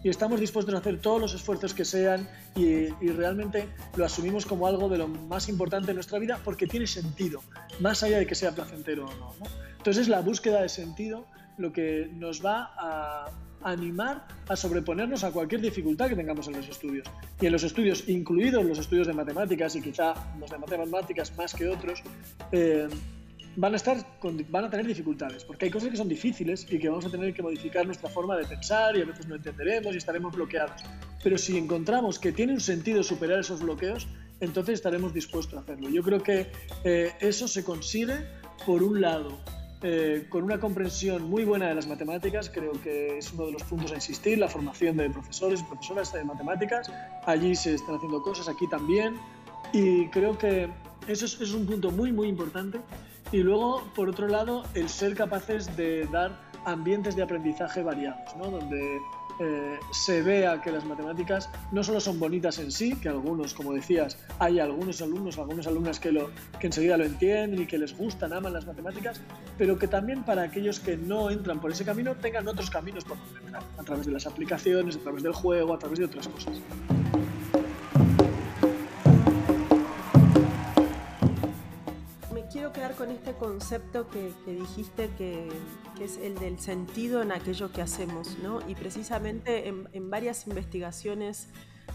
Y 0.01 0.09
estamos 0.09 0.39
dispuestos 0.39 0.73
a 0.73 0.77
hacer 0.77 1.01
todos 1.01 1.19
los 1.19 1.33
esfuerzos 1.33 1.73
que 1.73 1.83
sean 1.83 2.29
y, 2.55 2.87
realmente 3.11 3.67
lo 3.97 4.05
asumimos 4.05 4.45
como 4.45 4.65
algo 4.65 4.87
de 4.87 4.97
lo 4.97 5.07
más 5.09 5.49
importante 5.49 5.91
en 5.91 5.95
nuestra 5.95 6.19
vida 6.19 6.39
porque 6.43 6.67
tiene 6.67 6.87
sentido, 6.87 7.41
más 7.79 8.01
allá 8.03 8.17
de 8.17 8.25
que 8.25 8.35
sea 8.35 8.55
placentero 8.55 9.05
o 9.05 9.13
no. 9.13 9.33
¿no? 9.39 9.45
Entonces 9.77 10.03
es 10.03 10.07
la 10.07 10.21
búsqueda 10.21 10.61
de 10.61 10.69
sentido 10.69 11.25
lo 11.57 11.73
que 11.73 12.09
nos 12.13 12.43
va 12.43 12.71
a 12.77 13.29
animar 13.63 14.27
a 14.47 14.55
sobreponernos 14.55 15.23
a 15.23 15.31
cualquier 15.31 15.61
dificultad 15.61 16.09
que 16.09 16.15
tengamos 16.15 16.47
en 16.47 16.53
los 16.53 16.67
estudios. 16.67 17.07
Y 17.39 17.45
en 17.45 17.51
los 17.51 17.63
estudios, 17.63 18.07
incluidos 18.07 18.63
los 18.65 18.79
estudios 18.79 19.07
de 19.07 19.13
matemáticas, 19.13 19.75
y 19.75 19.81
quizá 19.81 20.13
los 20.39 20.49
de 20.49 20.57
matemáticas 20.57 21.35
más 21.37 21.53
que 21.53 21.67
otros, 21.67 22.01
eh, 22.51 22.87
van, 23.55 23.73
a 23.73 23.75
estar 23.75 23.97
van 24.49 24.65
a 24.65 24.69
tener 24.69 24.87
dificultades, 24.87 25.43
porque 25.43 25.65
hay 25.65 25.71
cosas 25.71 25.89
que 25.89 25.97
son 25.97 26.09
difíciles 26.09 26.65
y 26.69 26.79
que 26.79 26.89
vamos 26.89 27.05
a 27.05 27.09
tener 27.09 27.33
que 27.33 27.41
modificar 27.41 27.85
nuestra 27.85 28.09
forma 28.09 28.35
de 28.37 28.45
pensar 28.45 28.95
y 28.97 29.01
a 29.01 29.05
veces 29.05 29.27
no 29.27 29.35
entenderemos 29.35 29.93
y 29.93 29.97
estaremos 29.97 30.35
bloqueados. 30.35 30.81
Pero 31.23 31.37
si 31.37 31.57
encontramos 31.57 32.19
que 32.19 32.31
tiene 32.31 32.53
un 32.53 32.61
sentido 32.61 33.03
superar 33.03 33.39
esos 33.39 33.61
bloqueos, 33.61 34.07
entonces 34.39 34.75
estaremos 34.75 35.13
dispuestos 35.13 35.57
a 35.57 35.61
hacerlo. 35.61 35.89
Yo 35.89 36.03
creo 36.03 36.21
que 36.21 36.47
eh, 36.83 37.13
eso 37.19 37.47
se 37.47 37.63
consigue, 37.63 38.15
por 38.65 38.83
un 38.83 38.99
lado, 38.99 39.39
eh, 39.83 40.25
con 40.29 40.43
una 40.43 40.59
comprensión 40.59 41.29
muy 41.29 41.43
buena 41.43 41.67
de 41.67 41.75
las 41.75 41.87
matemáticas, 41.87 42.49
creo 42.49 42.71
que 42.81 43.17
es 43.17 43.33
uno 43.33 43.47
de 43.47 43.51
los 43.51 43.63
puntos 43.63 43.91
a 43.91 43.95
insistir, 43.95 44.39
la 44.39 44.47
formación 44.47 44.97
de 44.97 45.09
profesores 45.09 45.61
y 45.61 45.63
profesoras 45.65 46.13
de 46.13 46.23
matemáticas. 46.23 46.91
Allí 47.25 47.53
se 47.53 47.75
están 47.75 47.95
haciendo 47.95 48.21
cosas, 48.21 48.47
aquí 48.47 48.67
también, 48.67 49.15
y 49.73 50.07
creo 50.07 50.37
que 50.37 50.69
eso 51.07 51.25
es, 51.25 51.39
es 51.41 51.53
un 51.53 51.65
punto 51.65 51.91
muy, 51.91 52.11
muy 52.11 52.29
importante. 52.29 52.79
Y 53.31 53.37
luego, 53.37 53.83
por 53.95 54.09
otro 54.09 54.27
lado, 54.27 54.63
el 54.73 54.87
ser 54.87 55.15
capaces 55.15 55.75
de 55.75 56.05
dar 56.11 56.39
ambientes 56.65 57.15
de 57.15 57.23
aprendizaje 57.23 57.83
variados, 57.83 58.35
¿no? 58.37 58.49
donde 58.49 58.99
eh, 59.39 59.79
se 59.91 60.21
vea 60.21 60.61
que 60.61 60.71
las 60.71 60.85
matemáticas 60.85 61.49
no 61.71 61.83
solo 61.83 61.99
son 61.99 62.19
bonitas 62.19 62.59
en 62.59 62.71
sí, 62.71 62.95
que 62.95 63.09
algunos, 63.09 63.53
como 63.53 63.73
decías, 63.73 64.17
hay 64.39 64.59
algunos 64.59 65.01
alumnos, 65.01 65.37
algunas 65.37 65.67
alumnas 65.67 65.99
que, 65.99 66.11
lo, 66.11 66.29
que 66.59 66.67
enseguida 66.67 66.97
lo 66.97 67.05
entienden 67.05 67.61
y 67.61 67.65
que 67.65 67.77
les 67.77 67.97
gustan, 67.97 68.33
aman 68.33 68.53
las 68.53 68.65
matemáticas, 68.65 69.21
pero 69.57 69.77
que 69.77 69.87
también 69.87 70.23
para 70.23 70.43
aquellos 70.43 70.79
que 70.79 70.97
no 70.97 71.31
entran 71.31 71.59
por 71.59 71.71
ese 71.71 71.85
camino 71.85 72.15
tengan 72.15 72.47
otros 72.47 72.69
caminos 72.69 73.03
por 73.03 73.17
donde 73.17 73.39
entrar, 73.39 73.63
a 73.77 73.83
través 73.83 74.05
de 74.05 74.11
las 74.11 74.27
aplicaciones, 74.27 74.97
a 74.97 74.99
través 74.99 75.23
del 75.23 75.33
juego, 75.33 75.73
a 75.73 75.79
través 75.79 75.99
de 75.99 76.05
otras 76.05 76.27
cosas. 76.27 76.61
Quedar 82.83 82.95
con 82.97 83.11
este 83.11 83.31
concepto 83.31 84.09
que, 84.09 84.33
dijiste 84.45 85.09
que, 85.17 85.47
es 86.01 86.17
el 86.17 86.35
del 86.35 86.59
sentido 86.59 87.21
en 87.21 87.31
aquello 87.31 87.71
que 87.71 87.81
hacemos, 87.81 88.37
¿no? 88.39 88.59
Y 88.67 88.75
precisamente 88.75 89.69
en, 89.69 90.09
varias 90.09 90.47
investigaciones 90.47 91.47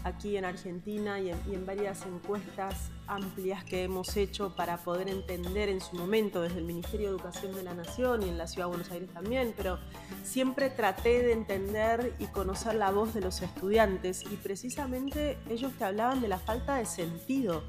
aquí 0.03 0.35
en 0.35 0.45
Argentina 0.45 1.19
y 1.19 1.29
en, 1.29 1.65
varias 1.67 2.07
encuestas 2.07 2.89
amplias 3.05 3.63
que 3.65 3.83
hemos 3.83 4.17
hecho 4.17 4.55
para 4.55 4.77
poder 4.77 5.09
entender 5.09 5.69
en 5.69 5.79
su 5.79 5.95
momento 5.95 6.41
desde 6.41 6.57
el 6.57 6.65
Ministerio 6.65 7.09
de 7.09 7.17
Educación 7.17 7.53
de 7.53 7.61
la 7.61 7.75
Nación 7.75 8.23
y 8.23 8.29
en 8.29 8.39
la 8.39 8.47
Ciudad 8.47 8.65
de 8.65 8.69
Buenos 8.69 8.89
Aires 8.89 9.11
también, 9.13 9.53
pero 9.55 9.77
siempre 10.23 10.71
traté 10.71 11.21
de 11.21 11.33
entender 11.33 12.15
y 12.17 12.25
conocer 12.25 12.73
la 12.73 12.89
voz 12.89 13.13
de 13.13 13.21
los 13.21 13.43
estudiantes 13.43 14.23
y 14.23 14.37
precisamente 14.37 15.37
ellos 15.51 15.71
te 15.77 15.83
hablaban 15.83 16.19
de 16.19 16.29
la 16.29 16.39
falta 16.39 16.77
de 16.77 16.87
sentido 16.87 17.63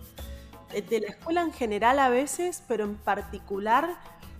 de 0.72 1.00
la 1.00 1.08
escuela 1.08 1.42
en 1.42 1.52
general 1.52 1.98
a 1.98 2.08
veces, 2.08 2.62
pero 2.66 2.84
en 2.84 2.96
particular 2.96 3.96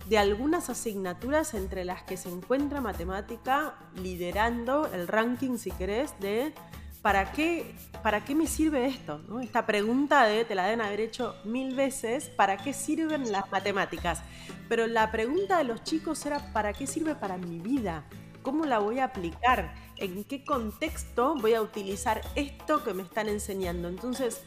de 0.07 0.17
algunas 0.17 0.69
asignaturas 0.69 1.53
entre 1.53 1.85
las 1.85 2.03
que 2.03 2.17
se 2.17 2.29
encuentra 2.29 2.81
matemática 2.81 3.75
liderando 3.95 4.87
el 4.93 5.07
ranking, 5.07 5.57
si 5.57 5.71
querés, 5.71 6.19
de 6.19 6.53
¿para 7.01 7.31
qué, 7.31 7.75
para 8.03 8.23
qué 8.23 8.35
me 8.35 8.47
sirve 8.47 8.85
esto? 8.87 9.21
Esta 9.41 9.65
pregunta 9.65 10.25
de, 10.25 10.45
te 10.45 10.55
la 10.55 10.65
deben 10.65 10.81
haber 10.81 10.99
hecho 11.01 11.35
mil 11.43 11.75
veces, 11.75 12.29
¿para 12.29 12.57
qué 12.57 12.73
sirven 12.73 13.31
las 13.31 13.49
matemáticas? 13.51 14.21
Pero 14.69 14.87
la 14.87 15.11
pregunta 15.11 15.57
de 15.57 15.63
los 15.65 15.83
chicos 15.83 16.25
era, 16.25 16.51
¿para 16.53 16.73
qué 16.73 16.87
sirve 16.87 17.15
para 17.15 17.37
mi 17.37 17.59
vida? 17.59 18.05
¿Cómo 18.43 18.65
la 18.65 18.79
voy 18.79 18.99
a 18.99 19.05
aplicar? 19.05 19.73
¿En 19.97 20.23
qué 20.23 20.43
contexto 20.43 21.35
voy 21.35 21.53
a 21.53 21.61
utilizar 21.61 22.21
esto 22.35 22.83
que 22.83 22.93
me 22.93 23.03
están 23.03 23.29
enseñando? 23.29 23.87
Entonces, 23.87 24.43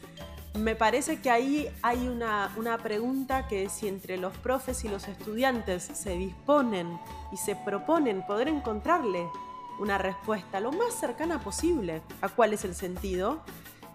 me 0.57 0.75
parece 0.75 1.19
que 1.19 1.29
ahí 1.29 1.69
hay 1.81 2.07
una, 2.07 2.49
pregunta 2.81 3.47
que 3.47 3.69
si 3.69 3.87
entre 3.87 4.17
los 4.17 4.35
profes 4.37 4.83
y 4.85 4.89
los 4.89 5.07
estudiantes 5.07 5.83
se 5.83 6.15
disponen 6.17 6.99
y 7.31 7.37
se 7.37 7.55
proponen 7.55 8.25
poder 8.25 8.47
encontrarle 8.47 9.27
una 9.79 9.97
respuesta 9.97 10.59
lo 10.59 10.71
más 10.71 10.93
cercana 10.93 11.39
posible 11.39 12.01
a 12.21 12.29
cuál 12.29 12.53
es 12.53 12.63
el 12.63 12.75
sentido 12.75 13.41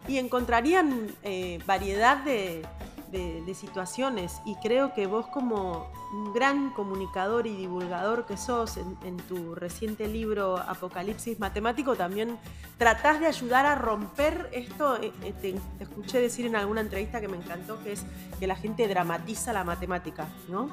y 0.09 0.19
encontrarían 0.19 1.09
eh, 1.23 1.59
variedad 1.67 2.19
de, 2.19 2.63
de, 3.11 3.55
situaciones 3.55 4.41
y 4.45 4.55
creo 4.57 4.95
que 4.95 5.07
vos 5.07 5.27
como 5.27 5.91
un 6.13 6.33
gran 6.33 6.71
comunicador 6.71 7.47
y 7.47 7.57
divulgador 7.57 8.25
que 8.27 8.37
sos 8.37 8.77
en, 8.77 9.17
tu 9.29 9.55
reciente 9.55 10.07
libro 10.07 10.57
Apocalipsis 10.57 11.41
Matemático 11.41 11.97
también 11.97 12.39
tratás 12.79 13.21
de 13.21 13.27
ayudar 13.27 13.67
a 13.67 13.75
romper 13.75 14.49
esto, 14.53 14.97
eh, 15.03 15.13
eh, 15.23 15.35
te, 15.41 15.55
escuché 15.83 16.21
decir 16.21 16.47
en 16.47 16.57
alguna 16.57 16.81
entrevista 16.81 17.21
que 17.21 17.29
me 17.29 17.37
encantó 17.37 17.83
que 17.83 17.93
es 17.93 18.05
que 18.39 18.47
la 18.47 18.57
gente 18.57 18.87
dramatiza 18.89 19.53
la 19.53 19.65
matemática, 19.65 20.29
¿no? 20.49 20.71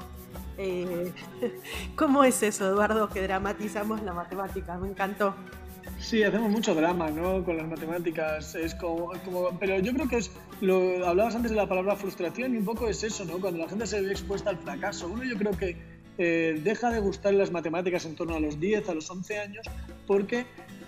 Eh, 0.58 1.12
¿Cómo 1.96 2.24
es 2.24 2.42
eso, 2.44 2.68
Eduardo, 2.68 3.10
que 3.10 3.22
dramatizamos 3.22 4.02
la 4.04 4.14
matemática? 4.14 4.78
Me 4.78 4.88
encantó. 4.88 5.36
Sí, 6.00 6.24
hacemos 6.24 6.52
mucho 6.52 6.76
drama, 6.76 7.10
¿no? 7.10 7.44
Con 7.44 7.58
las 7.58 7.68
matemáticas. 7.68 8.56
Es 8.56 8.76
como, 8.76 9.12
pero 9.60 9.80
yo 9.80 9.94
creo 9.94 10.08
que 10.08 10.18
es. 10.18 10.32
Lo 10.62 11.06
hablabas 11.06 11.36
antes 11.36 11.52
de 11.52 11.58
la 11.58 11.68
palabra 11.68 11.96
frustración 11.96 12.54
y 12.54 12.58
un 12.58 12.66
poco 12.66 12.88
es 12.88 13.04
eso, 13.04 13.26
¿no? 13.26 13.40
Cuando 13.40 13.60
la 13.60 13.70
gente 13.70 13.88
se 13.88 14.02
ve 14.02 14.12
expuesta 14.12 14.52
al 14.52 14.58
fracaso. 14.58 15.08
Uno, 15.08 15.24
yo 15.24 15.38
creo 15.38 15.52
que 15.52 15.76
eh, 16.18 16.60
deja 16.64 16.92
de 16.92 17.00
gustar 17.00 17.34
las 17.34 17.52
matemáticas 17.52 18.06
en 18.06 18.16
torno 18.16 18.36
a 18.36 18.40
los 18.40 18.60
10, 18.60 18.90
a 18.90 18.94
los 18.94 19.10
11 19.10 19.40
años, 19.40 19.66
porque 20.06 20.46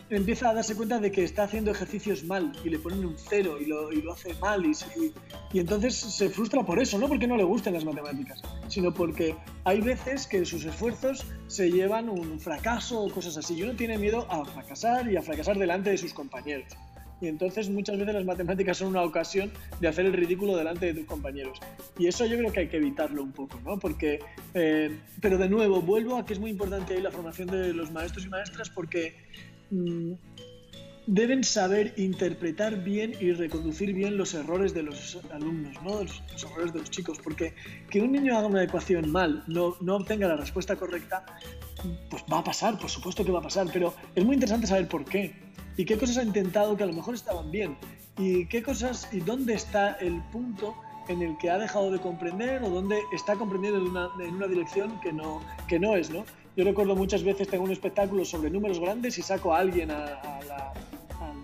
empieza 0.10 0.50
a 0.50 0.54
darse 0.54 0.76
cuenta 0.76 1.00
de 1.00 1.12
que 1.12 1.24
está 1.24 1.44
haciendo 1.44 1.72
ejercicios 1.72 2.24
mal 2.24 2.52
y 2.64 2.70
le 2.70 2.80
ponen 2.80 3.06
un 3.06 3.16
cero 3.18 3.58
y 3.60 3.66
lo, 3.66 3.92
y 3.92 4.02
lo 4.02 4.14
hace 4.14 4.34
mal 4.36 4.66
y, 4.66 4.72
y, 5.54 5.60
entonces 5.60 5.96
se 5.96 6.30
frustra 6.30 6.64
por 6.64 6.80
eso, 6.80 6.98
no 6.98 7.08
porque 7.08 7.28
no 7.28 7.38
le 7.38 7.44
gusten 7.44 7.74
las 7.74 7.86
matemáticas, 7.86 8.42
sino 8.68 8.94
porque 8.94 9.36
hay 9.64 9.82
veces 9.82 10.28
que 10.28 10.46
sus 10.46 10.66
esfuerzos 10.66 11.26
se 11.48 11.72
llevan 11.72 12.10
un 12.10 12.40
fracaso 12.40 13.02
o 13.02 13.10
cosas 13.12 13.38
así 13.38 13.56
y 13.56 13.64
uno 13.64 13.76
tiene 13.76 13.98
miedo 13.98 14.26
a 14.30 14.44
fracasar 14.46 15.12
y 15.12 15.18
a 15.18 15.22
fracasar 15.22 15.58
delante 15.58 15.92
de 15.92 15.98
sus 15.98 16.14
compañeros. 16.14 16.76
Y 17.22 17.28
entonces 17.28 17.70
muchas 17.70 17.98
veces 17.98 18.14
las 18.14 18.26
matemáticas 18.26 18.78
son 18.78 18.90
una 18.90 19.02
ocasión 19.02 19.52
de 19.82 19.88
hacer 19.88 20.06
el 20.06 20.14
ridículo 20.14 20.56
delante 20.56 20.86
de 20.86 20.94
tus 20.94 21.06
compañeros. 21.06 21.60
Y 21.98 22.08
eso 22.08 22.26
yo 22.26 22.38
creo 22.38 22.52
que 22.52 22.62
hay 22.62 22.68
que 22.70 22.78
evitarlo 22.78 23.22
un 23.22 23.34
poco, 23.34 23.60
¿no? 23.66 23.78
Porque, 23.78 24.20
eh, 24.54 24.98
pero 25.20 25.38
de 25.38 25.50
nuevo, 25.50 25.82
vuelvo 25.82 26.16
a 26.16 26.26
que 26.26 26.34
es 26.34 26.40
muy 26.40 26.52
importante 26.52 26.94
ahí 26.94 27.02
la 27.02 27.12
formación 27.12 27.50
de 27.50 27.74
los 27.74 27.92
maestros 27.92 28.26
y 28.26 28.30
maestras 28.30 28.70
porque 28.70 29.16
Mm, 29.72 30.14
deben 31.08 31.44
saber 31.44 31.94
interpretar 31.98 32.84
bien 32.84 33.14
y 33.20 33.32
reconducir 33.32 33.94
bien 33.94 34.16
los 34.16 34.36
errores 34.36 34.74
de 34.76 34.84
los 34.84 35.18
alumnos, 35.32 35.76
¿no? 35.84 36.04
los, 36.04 36.22
errores 36.44 36.72
de 36.72 36.80
los 36.80 36.90
chicos, 36.92 37.18
porque 37.24 37.56
que 37.90 38.02
un 38.02 38.12
niño 38.12 38.38
haga 38.38 38.48
una 38.48 38.64
ecuación 38.64 39.12
mal, 39.12 39.44
no, 39.48 39.76
no 39.82 39.96
obtenga 39.96 40.28
la 40.28 40.36
respuesta 40.36 40.76
correcta, 40.76 41.26
pues 42.12 42.24
va 42.32 42.40
a 42.40 42.44
pasar, 42.44 42.78
por 42.78 42.92
supuesto 42.92 43.26
que 43.26 43.32
va 43.32 43.40
a 43.40 43.44
pasar, 43.44 43.68
pero 43.74 43.96
es 44.14 44.24
muy 44.24 44.36
interesante 44.36 44.68
saber 44.68 44.88
por 44.88 45.04
qué 45.04 45.34
y 45.78 45.86
qué 45.86 45.98
cosas 45.98 46.18
ha 46.18 46.24
intentado 46.24 46.78
que 46.78 46.84
a 46.84 46.88
lo 46.88 46.94
mejor 46.94 47.16
estaban 47.16 47.50
bien 47.50 47.76
y 48.18 48.46
qué 48.46 48.62
cosas 48.62 49.10
y 49.12 49.22
dónde 49.22 49.54
está 49.56 49.94
el 49.94 50.22
punto 50.32 50.76
en 51.08 51.24
el 51.24 51.38
que 51.40 51.50
ha 51.50 51.58
dejado 51.58 51.90
de 51.90 52.00
comprender 52.00 52.62
o 52.64 52.70
dónde 52.70 53.00
está 53.14 53.36
comprendiendo 53.36 53.80
en 53.80 53.88
una, 53.88 54.10
en 54.20 54.36
una 54.36 54.48
dirección 54.48 55.02
que 55.02 55.12
no, 55.12 55.42
que 55.68 55.80
no 55.80 55.96
es, 55.96 56.12
¿no? 56.12 56.24
Yo 56.60 56.66
recuerdo 56.66 56.94
muchas 56.94 57.24
veces 57.24 57.48
tengo 57.48 57.64
un 57.64 57.72
espectáculo 57.72 58.26
sobre 58.26 58.50
números 58.50 58.82
grandes 58.82 59.18
y 59.18 59.22
saco 59.22 59.56
a 59.56 59.60
alguien 59.60 59.92
al 59.92 60.20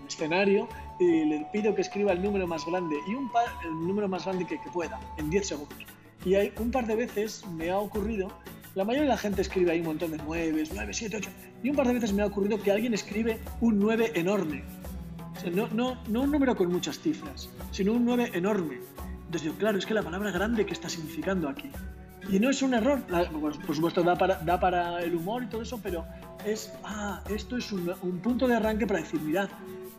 escenario 0.06 0.68
y 1.00 1.24
le 1.24 1.46
pido 1.50 1.74
que 1.74 1.80
escriba 1.80 2.12
el 2.12 2.22
número 2.22 2.46
más 2.46 2.66
grande 2.66 2.96
y 3.08 3.14
un 3.14 3.32
par, 3.32 3.46
el 3.64 3.70
número 3.70 4.08
más 4.08 4.26
grande 4.26 4.46
que, 4.46 4.58
pueda 4.74 5.00
en 5.16 5.30
10 5.30 5.48
segundos. 5.48 5.78
Y 6.26 6.34
hay 6.34 6.52
un 6.58 6.70
par 6.70 6.86
de 6.86 6.96
veces 6.96 7.46
me 7.46 7.70
ha 7.70 7.78
ocurrido, 7.78 8.28
la 8.74 8.84
mayoría 8.84 9.04
de 9.04 9.14
la 9.14 9.16
gente 9.16 9.40
escribe 9.40 9.70
ahí 9.70 9.80
un 9.80 9.86
montón 9.86 10.10
de 10.10 10.18
9, 10.18 10.64
9, 10.74 10.92
7, 10.92 11.16
8, 11.16 11.30
y 11.62 11.70
un 11.70 11.76
par 11.76 11.86
de 11.86 11.94
veces 11.94 12.12
me 12.12 12.20
ha 12.20 12.26
ocurrido 12.26 12.62
que 12.62 12.70
alguien 12.70 12.92
escribe 12.92 13.38
un 13.62 13.78
9 13.78 14.12
enorme. 14.16 14.64
no, 15.50 15.66
no, 15.68 15.96
no 16.10 16.22
un 16.24 16.30
número 16.30 16.54
con 16.54 16.70
muchas 16.70 16.98
cifras, 16.98 17.48
sino 17.70 17.94
un 17.94 18.04
9 18.04 18.32
enorme. 18.34 18.80
Entonces 19.24 19.44
digo, 19.44 19.54
claro, 19.54 19.78
es 19.78 19.86
que 19.86 19.94
la 19.94 20.02
palabra 20.02 20.30
grande, 20.30 20.66
¿qué 20.66 20.74
está 20.74 20.90
significando 20.90 21.48
aquí? 21.48 21.70
Y 22.30 22.40
no 22.40 22.50
es 22.50 22.62
un 22.62 22.74
error, 22.74 23.00
por 23.66 23.74
supuesto 23.74 24.02
da 24.02 24.16
para, 24.16 24.36
da 24.36 24.58
para 24.58 25.00
el 25.00 25.14
humor 25.14 25.44
y 25.44 25.46
todo 25.46 25.62
eso, 25.62 25.80
pero 25.82 26.04
es, 26.44 26.72
ah, 26.84 27.22
esto 27.30 27.56
es 27.56 27.70
un, 27.72 28.20
punto 28.22 28.48
de 28.48 28.56
arranque 28.56 28.86
para 28.86 29.00
decir, 29.00 29.20
mirad, 29.20 29.48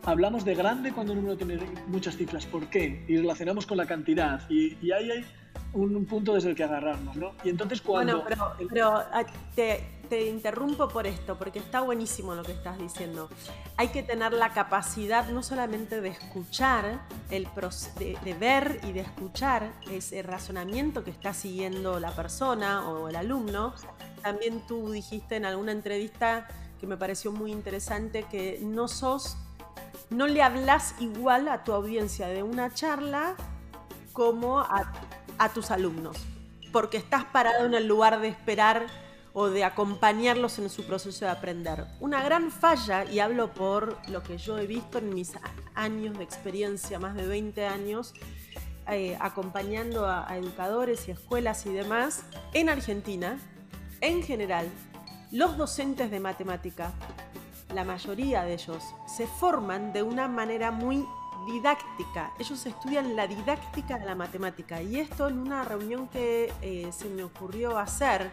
hablamos 0.04 0.44
de 0.44 0.54
grande 0.54 0.92
cuando 0.92 1.12
un 1.12 1.20
número 1.20 1.36
tiene 1.36 1.58
muchas 1.86 2.16
cifras. 2.16 2.44
¿Por 2.46 2.66
qué? 2.68 3.04
Y 3.08 3.16
relacionamos 3.16 3.66
con 3.66 3.78
la 3.78 3.86
cantidad. 3.86 4.42
Y, 4.50 4.76
y 4.84 4.92
ahí 4.92 5.10
hay 5.10 5.24
un, 5.72 6.04
punto 6.06 6.34
desde 6.34 6.50
el 6.50 6.56
que 6.56 6.64
agarrarnos, 6.64 7.16
¿no? 7.16 7.32
Y 7.44 7.50
entonces 7.50 7.80
cuando... 7.80 8.22
Bueno, 8.22 8.52
pero, 8.68 8.94
ah, 8.94 9.24
te, 9.54 9.82
interrumpo 10.28 10.88
por 10.88 11.06
esto, 11.06 11.38
porque 11.38 11.58
está 11.58 11.80
buenísimo 11.80 12.34
lo 12.34 12.42
que 12.42 12.52
estás 12.52 12.78
diciendo. 12.78 13.28
Hay 13.76 13.88
que 13.88 14.02
tener 14.02 14.32
la 14.32 14.52
capacidad 14.52 15.28
no 15.28 15.42
solamente 15.42 16.00
de 16.00 16.08
escuchar, 16.08 17.00
el 17.30 17.48
de, 17.98 18.18
de 18.24 18.34
ver 18.34 18.80
y 18.84 18.92
de 18.92 19.00
escuchar 19.00 19.72
ese 19.90 20.22
razonamiento 20.22 21.04
que 21.04 21.10
está 21.10 21.34
siguiendo 21.34 22.00
la 22.00 22.12
persona 22.12 22.88
o 22.88 23.08
el 23.08 23.16
alumno. 23.16 23.74
También 24.22 24.66
tú 24.66 24.90
dijiste 24.90 25.36
en 25.36 25.44
alguna 25.44 25.72
entrevista 25.72 26.48
que 26.80 26.86
me 26.86 26.96
pareció 26.96 27.32
muy 27.32 27.52
interesante 27.52 28.24
que 28.30 28.60
no 28.62 28.88
sos 28.88 29.36
no 30.10 30.26
le 30.26 30.42
hablas 30.42 30.94
igual 31.00 31.48
a 31.48 31.64
tu 31.64 31.72
audiencia 31.72 32.28
de 32.28 32.42
una 32.42 32.72
charla 32.72 33.34
como 34.12 34.60
a, 34.60 34.92
tus 35.54 35.70
alumnos, 35.70 36.16
porque 36.72 36.96
estás 36.96 37.24
parado 37.24 37.66
en 37.66 37.74
el 37.74 37.86
lugar 37.86 38.20
de 38.20 38.28
esperar 38.28 38.86
o 39.32 39.48
de 39.48 39.64
acompañarlos 39.64 40.58
en 40.58 40.70
su 40.70 40.86
proceso 40.86 41.24
de 41.24 41.30
aprender. 41.30 41.86
Una 42.00 42.22
gran 42.22 42.50
falla, 42.50 43.04
y 43.04 43.20
hablo 43.20 43.52
por 43.52 43.96
lo 44.08 44.22
que 44.22 44.38
yo 44.38 44.58
he 44.58 44.66
visto 44.66 44.98
en 44.98 45.14
mis 45.14 45.32
años 45.74 46.18
de 46.18 46.24
experiencia, 46.24 46.98
más 46.98 47.14
de 47.14 47.26
20 47.26 47.66
años, 47.66 48.14
eh, 48.88 49.16
acompañando 49.20 50.06
a, 50.06 50.26
educadores 50.36 51.08
y 51.08 51.10
escuelas 51.10 51.66
y 51.66 51.70
demás, 51.70 52.24
en 52.54 52.68
Argentina, 52.68 53.38
en 54.00 54.22
general, 54.22 54.66
los 55.30 55.56
docentes 55.56 56.10
de 56.10 56.20
matemática 56.20 56.92
la 57.74 57.84
mayoría 57.84 58.44
de 58.44 58.54
ellos, 58.54 58.82
se 59.06 59.26
forman 59.26 59.92
de 59.92 60.02
una 60.02 60.28
manera 60.28 60.70
muy 60.70 61.04
didáctica. 61.46 62.32
Ellos 62.38 62.64
estudian 62.66 63.16
la 63.16 63.26
didáctica 63.26 63.98
de 63.98 64.06
la 64.06 64.14
matemática. 64.14 64.82
Y 64.82 64.98
esto 64.98 65.28
en 65.28 65.38
una 65.38 65.64
reunión 65.64 66.08
que 66.08 66.52
eh, 66.62 66.90
se 66.92 67.08
me 67.08 67.22
ocurrió 67.22 67.78
hacer, 67.78 68.32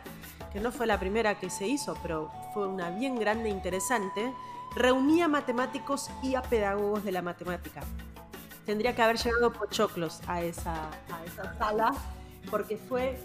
que 0.55 0.61
no 0.61 0.71
fue 0.71 0.87
la 0.87 0.97
primera 0.97 1.37
que 1.37 1.49
se 1.49 1.67
hizo, 1.67 1.97
pero 2.01 2.31
fue 2.53 2.65
una 2.65 2.89
bien 2.89 3.19
grande 3.19 3.49
e 3.49 3.51
interesante, 3.51 4.33
reunía 4.73 5.27
matemáticos 5.27 6.09
y 6.23 6.35
a 6.35 6.41
pedagogos 6.41 7.03
de 7.03 7.11
la 7.11 7.21
matemática. 7.21 7.81
Tendría 8.65 8.95
que 8.95 9.01
haber 9.01 9.17
llegado 9.17 9.51
Pochoclos 9.51 10.21
a 10.27 10.41
esa, 10.41 10.85
a 11.11 11.25
esa 11.25 11.57
sala, 11.57 11.93
porque 12.49 12.77
fue 12.77 13.19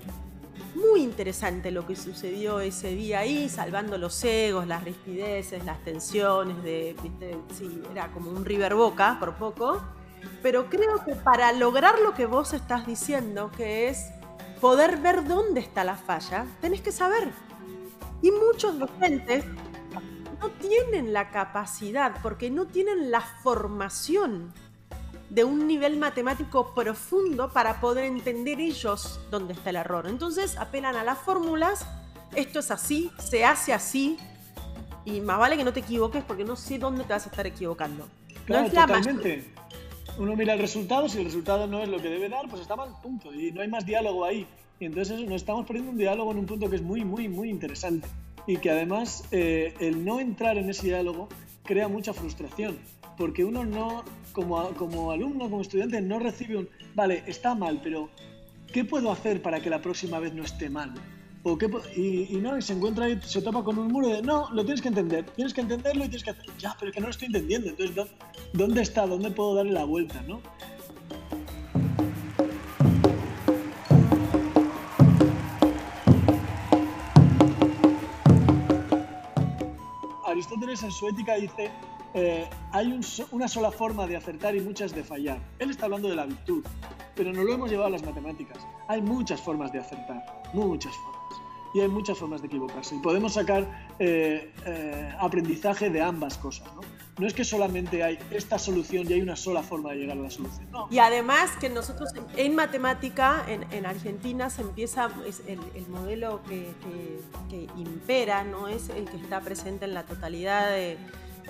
muy 0.75 1.03
interesante 1.03 1.71
lo 1.71 1.87
que 1.87 1.95
sucedió 1.95 2.59
ese 2.59 2.97
día 2.97 3.21
ahí, 3.21 3.49
salvando 3.49 3.97
los 3.97 4.25
egos, 4.25 4.67
las 4.67 4.83
rispideces, 4.83 5.65
las 5.65 5.79
tensiones, 5.85 6.61
de, 6.65 6.97
Sí, 7.57 7.81
era 7.93 8.09
como 8.09 8.33
un 8.33 8.45
River 8.45 8.75
Boca 8.75 9.19
por 9.21 9.37
poco. 9.37 9.81
Pero 10.43 10.69
creo 10.69 11.05
que 11.05 11.15
para 11.15 11.53
lograr 11.53 12.01
lo 12.01 12.13
que 12.13 12.27
vos 12.27 12.55
estás 12.55 12.89
diciendo, 12.89 13.53
que 13.57 13.89
es 13.89 14.11
poder 14.61 14.99
ver 14.99 15.27
dónde 15.27 15.61
está 15.61 15.85
la 15.85 15.97
falla, 15.97 16.47
tenés 16.61 16.81
que 16.81 16.93
saber. 16.93 17.31
Y 18.23 18.31
muchos 18.31 18.79
docentes 18.79 19.45
no 20.41 20.51
tienen 20.51 21.13
la 21.13 21.31
capacidad, 21.31 22.21
porque 22.23 22.51
no 22.51 22.67
tienen 22.67 23.11
la 23.11 23.21
formación 23.21 24.53
de 25.29 25.45
un 25.45 25.67
nivel 25.67 25.97
matemático 25.99 26.75
profundo 26.75 27.53
para 27.53 27.81
poder 27.81 28.05
entender 28.05 28.61
ellos 28.61 29.21
dónde 29.31 29.53
está 29.53 29.71
el 29.71 29.77
error. 29.77 30.07
Entonces 30.07 30.57
apelan 30.57 30.97
a 30.97 31.05
las 31.05 31.19
fórmulas, 31.19 31.87
esto 32.35 32.59
es 32.59 32.71
así, 32.71 33.13
se 33.19 33.45
hace 33.45 33.73
así, 33.73 34.19
y 35.05 35.21
más 35.21 35.39
vale 35.39 35.57
que 35.57 35.65
no 35.65 35.73
te 35.73 35.81
equivoques 35.81 36.25
porque 36.25 36.45
no 36.45 36.57
sé 36.57 36.79
dónde 36.79 37.05
te 37.05 37.13
vas 37.13 37.27
a 37.27 37.31
estar 37.31 37.47
equivocando. 37.47 38.09
Claro, 38.45 38.69
totalmente. 38.69 39.55
Uno 40.19 40.37
mira 40.37 40.55
el 40.55 40.59
resultado, 40.59 41.09
si 41.09 41.19
el 41.19 41.25
resultado 41.25 41.67
no 41.67 41.81
es 41.81 41.89
lo 41.89 42.01
que 42.01 42.09
debe 42.09 42.29
dar, 42.29 42.49
pues 42.49 42.63
está 42.63 42.77
mal, 42.77 42.91
punto. 43.03 43.33
Y 43.33 43.53
no 43.53 43.63
hay 43.63 43.69
más 43.69 43.87
diálogo 43.87 44.25
ahí. 44.25 44.47
Y 44.79 44.87
entonces 44.87 45.21
nos 45.21 45.37
estamos 45.37 45.67
perdiendo 45.67 45.93
un 45.93 45.99
diálogo 45.99 46.33
en 46.33 46.39
un 46.39 46.47
punto 46.47 46.69
que 46.69 46.77
es 46.77 46.83
muy, 46.83 47.05
muy, 47.05 47.29
muy 47.29 47.51
interesante. 47.51 48.09
Y 48.47 48.57
que 48.57 48.71
además 48.71 49.25
eh, 49.31 49.75
el 49.81 50.05
no 50.05 50.21
entrar 50.21 50.57
en 50.59 50.69
ese 50.71 50.87
diálogo 50.87 51.29
crea 51.65 51.89
mucha 51.89 52.13
frustración 52.13 52.79
porque 53.21 53.45
uno 53.45 53.67
no, 53.67 54.03
como, 54.33 54.71
como 54.71 55.11
alumno, 55.11 55.51
como 55.51 55.61
estudiante, 55.61 56.01
no 56.01 56.19
recibe 56.19 56.57
un, 56.57 56.69
vale, 56.95 57.23
está 57.27 57.55
mal, 57.55 57.79
pero 57.83 58.09
¿qué 58.73 58.83
puedo 58.83 59.13
hacer 59.13 59.43
para 59.43 59.61
que 59.61 59.69
la 59.69 59.83
próxima 59.83 60.19
vez 60.19 60.33
no 60.33 60.43
esté 60.43 60.71
mal? 60.71 60.95
O 61.43 61.59
qué, 61.59 61.67
y, 61.97 62.37
no, 62.37 62.57
y 62.57 62.63
se 62.63 62.73
encuentra 62.73 63.05
ahí, 63.05 63.21
se 63.23 63.43
topa 63.43 63.63
con 63.63 63.77
un 63.77 63.89
muro 63.89 64.09
de, 64.09 64.23
no, 64.23 64.51
lo 64.55 64.65
tienes 64.65 64.81
que 64.81 64.89
entender, 64.89 65.27
tienes 65.37 65.53
que 65.53 65.61
entenderlo 65.61 66.05
y 66.05 66.09
tienes 66.09 66.25
que 66.25 66.31
hacer, 66.31 66.47
ya, 66.59 66.75
pero 66.79 66.89
es 66.89 66.95
que 66.95 67.01
no 67.01 67.09
lo 67.09 67.11
estoy 67.11 67.27
entendiendo, 67.27 67.69
entonces, 67.69 68.11
¿dónde 68.53 68.83
está? 68.83 69.07
¿Dónde 69.07 69.31
puedo 69.31 69.55
darle 69.55 69.73
la 69.73 69.85
vuelta? 69.85 70.23
¿no? 70.23 70.41
Aristóteles 80.27 80.83
en 80.83 80.91
su 80.91 81.09
ética 81.09 81.35
dice 81.35 81.71
eh, 82.15 82.49
hay 82.73 83.01
una 83.31 83.47
sola 83.47 83.71
forma 83.71 84.07
de 84.07 84.17
acertar 84.17 84.57
y 84.57 84.61
muchas 84.61 84.95
de 84.95 85.05
fallar. 85.05 85.39
Él 85.59 85.71
está 85.71 85.85
hablando 85.85 86.09
de 86.09 86.17
la 86.17 86.27
virtud, 86.27 86.65
pero 87.15 87.33
no 87.33 87.45
lo 87.45 87.53
hemos 87.53 87.71
llevado 87.71 87.89
a 87.89 87.91
las 87.91 88.03
matemáticas. 88.03 88.59
Hay 88.89 89.01
muchas 89.01 89.41
formas 89.41 89.73
de 89.73 89.79
acertar, 89.79 90.25
muchas 90.53 90.93
formas. 90.97 91.21
Y 91.73 91.81
hay 91.81 91.89
muchas 91.89 92.19
formas 92.19 92.41
de 92.41 92.49
equivocarse. 92.49 92.97
Y 92.97 92.99
podemos 92.99 93.35
sacar 93.35 93.65
eh, 94.01 94.53
eh, 94.67 95.15
aprendizaje 95.21 95.89
de 95.89 96.03
ambas 96.03 96.37
cosas. 96.37 96.67
¿no? 96.75 96.81
No 97.21 97.27
es 97.27 97.35
que 97.35 97.45
solamente 97.45 98.03
hay 98.03 98.19
esta 98.31 98.59
solución 98.59 99.09
y 99.09 99.13
hay 99.13 99.21
una 99.21 99.37
sola 99.37 99.63
forma 99.63 99.91
de 99.91 99.99
llegar 99.99 100.17
a 100.17 100.23
la 100.23 100.31
solución. 100.31 100.67
Y 100.91 100.99
además 100.99 101.51
que 101.61 101.69
nosotros 101.69 102.11
en, 102.37 102.55
matemática, 102.55 103.45
en, 103.47 103.85
Argentina, 103.87 104.49
se 104.49 104.63
empieza, 104.63 105.11
el, 105.47 105.87
modelo 105.89 106.41
que, 106.49 106.73
que, 107.51 107.69
impera, 107.77 108.43
no 108.43 108.69
es 108.69 108.89
el 108.89 109.05
que 109.05 109.19
está 109.19 109.41
presente 109.41 109.85
en 109.85 109.95
la 109.95 110.05
totalidad 110.05 110.71
de, 110.71 110.97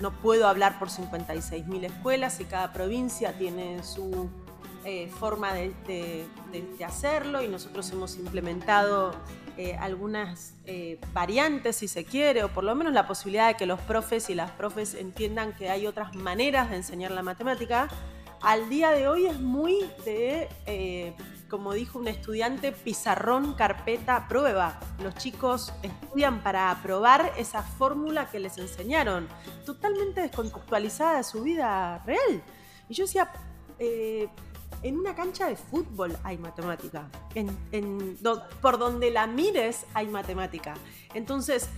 no 0.01 0.11
puedo 0.11 0.47
hablar 0.47 0.77
por 0.77 0.89
56.000 0.89 1.85
escuelas 1.85 2.39
y 2.41 2.45
cada 2.45 2.73
provincia 2.73 3.37
tiene 3.37 3.83
su 3.83 4.29
eh, 4.83 5.09
forma 5.19 5.53
de, 5.53 6.25
hacerlo 6.85 7.43
y 7.43 7.47
nosotros 7.47 7.89
hemos 7.91 8.17
implementado 8.17 9.13
eh, 9.57 9.75
algunas 9.79 10.53
eh, 10.65 10.99
variantes, 11.13 11.77
si 11.77 11.87
se 11.87 12.05
quiere, 12.05 12.43
o 12.43 12.49
por 12.49 12.63
lo 12.63 12.75
menos 12.75 12.93
la 12.93 13.07
posibilidad 13.07 13.47
de 13.47 13.55
que 13.55 13.65
los 13.65 13.79
profes 13.81 14.29
y 14.29 14.35
las 14.35 14.51
profes 14.51 14.93
entiendan 14.95 15.53
que 15.53 15.69
hay 15.69 15.87
otras 15.87 16.15
maneras 16.15 16.69
de 16.69 16.77
enseñar 16.77 17.11
la 17.11 17.23
matemática. 17.23 17.87
Al 18.41 18.69
día 18.69 18.91
de 18.91 19.07
hoy 19.07 19.27
es 19.27 19.39
muy 19.39 19.85
de 20.05 20.49
como 21.51 21.73
dijo 21.73 21.99
un 21.99 22.07
estudiante, 22.07 22.71
pizarrón, 22.71 23.55
carpeta, 23.55 24.25
prueba. 24.29 24.79
Los 25.03 25.15
chicos 25.15 25.73
estudian 25.83 26.41
para 26.41 26.71
aprobar 26.71 27.33
esa 27.37 27.61
fórmula 27.61 28.29
que 28.31 28.39
les 28.39 28.57
enseñaron, 28.57 29.27
totalmente 29.65 30.21
descontextualizada 30.21 31.17
de 31.17 31.23
su 31.25 31.43
vida 31.43 32.01
real. 32.05 32.41
Y 32.87 32.93
yo 32.93 33.03
decía, 33.03 33.29
eh, 33.79 34.29
en 34.83 34.97
una 34.97 35.15
cancha 35.15 35.47
de 35.47 35.55
fútbol 35.55 36.17
hay 36.23 36.37
matemática. 36.37 37.09
por 38.61 38.77
donde 38.77 39.11
la 39.11 39.27
mires 39.27 39.85
hay 39.93 40.07
matemática. 40.07 40.73
Entonces, 41.13 41.69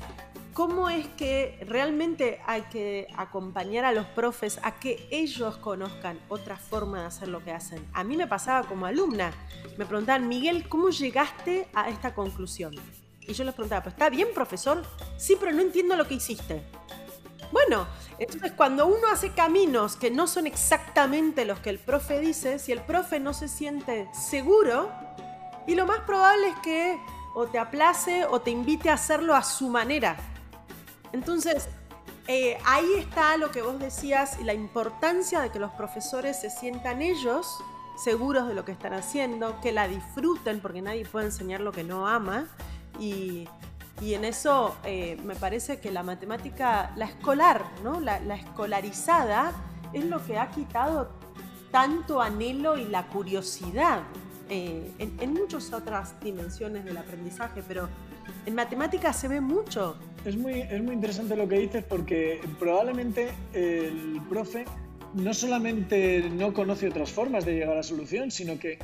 ¿Cómo 0.53 0.87
es 0.87 1.07
que 1.07 1.57
realmente 1.67 2.39
hay 2.45 2.61
que 2.63 3.07
acompañar 3.17 3.85
a 3.85 3.91
los 3.91 4.05
profes 4.05 4.59
a 4.61 4.75
que 4.75 5.07
ellos 5.09 5.57
conozcan 5.57 6.19
otra 6.29 6.57
forma 6.57 6.99
de 7.01 7.07
hacer 7.07 7.27
lo 7.27 7.43
que 7.43 7.51
hacen? 7.51 7.83
A 7.91 8.03
mí 8.03 8.17
me 8.17 8.27
pasaba 8.27 8.67
como 8.67 8.85
alumna. 8.85 9.33
Me 9.79 9.87
preguntaban, 9.87 10.27
Miguel, 10.27 10.69
¿cómo 10.69 10.89
llegaste 10.89 11.67
a 11.73 11.89
esta 11.89 12.13
conclusión? 12.13 12.75
Y 13.21 13.33
yo 13.33 13.43
les 13.45 13.55
preguntaba, 13.55 13.81
¿pues 13.81 13.93
está 13.93 14.11
bien, 14.11 14.27
profesor? 14.35 14.83
Sí, 15.17 15.35
pero 15.39 15.51
no 15.53 15.61
entiendo 15.61 15.95
lo 15.95 16.07
que 16.07 16.13
hiciste. 16.13 16.61
Bueno, 17.53 17.85
entonces 18.17 18.51
cuando 18.51 18.87
uno 18.87 19.07
hace 19.11 19.29
caminos 19.29 19.95
que 19.95 20.09
no 20.09 20.25
son 20.25 20.47
exactamente 20.47 21.45
los 21.45 21.59
que 21.59 21.69
el 21.69 21.77
profe 21.77 22.19
dice, 22.19 22.57
si 22.57 22.71
el 22.71 22.81
profe 22.81 23.19
no 23.19 23.31
se 23.31 23.47
siente 23.47 24.09
seguro, 24.11 24.89
y 25.67 25.75
lo 25.75 25.85
más 25.85 25.99
probable 25.99 26.47
es 26.47 26.55
que 26.63 26.99
o 27.35 27.45
te 27.45 27.59
aplace 27.59 28.25
o 28.25 28.41
te 28.41 28.49
invite 28.49 28.89
a 28.89 28.93
hacerlo 28.93 29.35
a 29.35 29.43
su 29.43 29.69
manera. 29.69 30.17
Entonces, 31.11 31.69
eh, 32.27 32.57
ahí 32.65 32.91
está 32.97 33.37
lo 33.37 33.51
que 33.51 33.61
vos 33.61 33.77
decías 33.77 34.39
y 34.41 34.43
la 34.45 34.55
importancia 34.55 35.39
de 35.39 35.51
que 35.51 35.59
los 35.59 35.71
profesores 35.73 36.41
se 36.41 36.49
sientan 36.49 37.03
ellos 37.03 37.63
seguros 38.03 38.47
de 38.47 38.55
lo 38.55 38.65
que 38.65 38.71
están 38.71 38.93
haciendo, 38.93 39.61
que 39.61 39.71
la 39.71 39.87
disfruten, 39.87 40.59
porque 40.59 40.81
nadie 40.81 41.05
puede 41.05 41.27
enseñar 41.27 41.61
lo 41.61 41.71
que 41.71 41.83
no 41.83 42.07
ama. 42.07 42.47
Y, 42.99 43.47
en 44.11 44.25
eso 44.25 44.75
eh, 44.83 45.17
me 45.23 45.35
parece 45.35 45.79
que 45.79 45.91
la 45.91 46.03
matemática, 46.03 46.91
la 46.95 47.05
escolar, 47.05 47.63
¿no? 47.83 47.99
la, 47.99 48.17
escolarizada, 48.35 49.53
es 49.93 50.05
lo 50.05 50.23
que 50.25 50.37
ha 50.37 50.49
quitado 50.49 51.11
tanto 51.71 52.21
anhelo 52.21 52.77
y 52.77 52.85
la 52.85 53.07
curiosidad 53.07 54.01
eh, 54.49 54.91
en, 54.99 55.15
en 55.21 55.33
muchas 55.33 55.71
otras 55.71 56.19
dimensiones 56.19 56.83
del 56.83 56.97
aprendizaje, 56.97 57.63
pero 57.67 57.87
en 58.45 58.55
matemáticas 58.55 59.15
se 59.17 59.27
ve 59.27 59.39
mucho. 59.39 59.95
Es 60.25 60.35
muy, 60.35 60.61
es 60.61 60.83
muy 60.83 60.93
interesante 60.93 61.35
lo 61.35 61.47
que 61.47 61.59
dices 61.59 61.83
porque 61.83 62.41
probablemente 62.59 63.29
el 63.53 64.21
profe 64.29 64.65
no 65.13 65.33
solamente 65.33 66.29
no 66.29 66.53
conoce 66.53 66.87
otras 66.87 67.11
formas 67.11 67.45
de 67.45 67.53
llegar 67.53 67.69
a 67.69 67.75
la 67.75 67.83
solución, 67.83 68.31
sino 68.31 68.57
que 68.59 68.79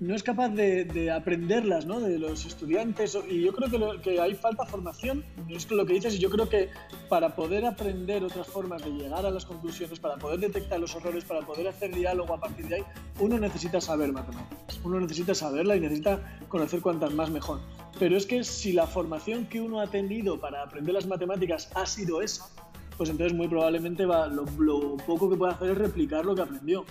no 0.00 0.14
es 0.14 0.22
capaz 0.22 0.48
de, 0.50 1.10
aprenderlas 1.10 1.86
¿no? 1.86 2.00
de 2.00 2.18
los 2.18 2.44
estudiantes 2.44 3.16
y 3.28 3.42
yo 3.42 3.52
creo 3.52 3.70
que, 3.70 4.00
que 4.02 4.20
hay 4.20 4.34
falta 4.34 4.64
formación, 4.66 5.24
es 5.48 5.70
lo 5.70 5.86
que 5.86 5.94
dices, 5.94 6.16
y 6.16 6.18
yo 6.18 6.30
creo 6.30 6.48
que 6.48 6.68
para 7.08 7.34
poder 7.34 7.64
aprender 7.64 8.24
otras 8.24 8.46
formas 8.46 8.82
de 8.84 8.90
llegar 8.90 9.24
a 9.24 9.30
las 9.30 9.46
conclusiones, 9.46 9.98
para 10.00 10.16
poder 10.16 10.40
detectar 10.40 10.80
los 10.80 10.94
errores, 10.94 11.24
para 11.24 11.40
poder 11.40 11.68
hacer 11.68 11.94
diálogo 11.94 12.34
a 12.34 12.40
partir 12.40 12.66
de 12.66 12.76
ahí, 12.76 12.84
uno 13.20 13.38
necesita 13.38 13.80
saber 13.80 14.12
matemáticas, 14.12 14.80
uno 14.82 15.00
necesita 15.00 15.34
saberla 15.34 15.76
y 15.76 15.80
necesita 15.80 16.38
conocer 16.48 16.80
cuantas 16.80 17.12
más 17.12 17.30
mejor. 17.30 17.60
Pero 17.98 18.16
es 18.16 18.26
que 18.26 18.42
si 18.42 18.72
la 18.72 18.86
formación 18.86 19.46
que 19.46 19.60
uno 19.60 19.80
ha 19.80 19.86
tenido 19.86 20.40
para 20.40 20.62
aprender 20.62 20.94
las 20.94 21.06
matemáticas 21.06 21.70
ha 21.74 21.86
sido 21.86 22.20
esa, 22.20 22.48
pues 22.96 23.10
entonces 23.10 23.36
muy 23.36 23.48
probablemente 23.48 24.06
va, 24.06 24.26
lo, 24.26 24.44
lo 24.58 24.96
poco 24.98 25.30
que 25.30 25.36
puede 25.36 25.52
hacer 25.52 25.70
es 25.70 25.78
replicar 25.78 26.24
lo 26.24 26.34
que 26.34 26.42
aprendió 26.42 26.84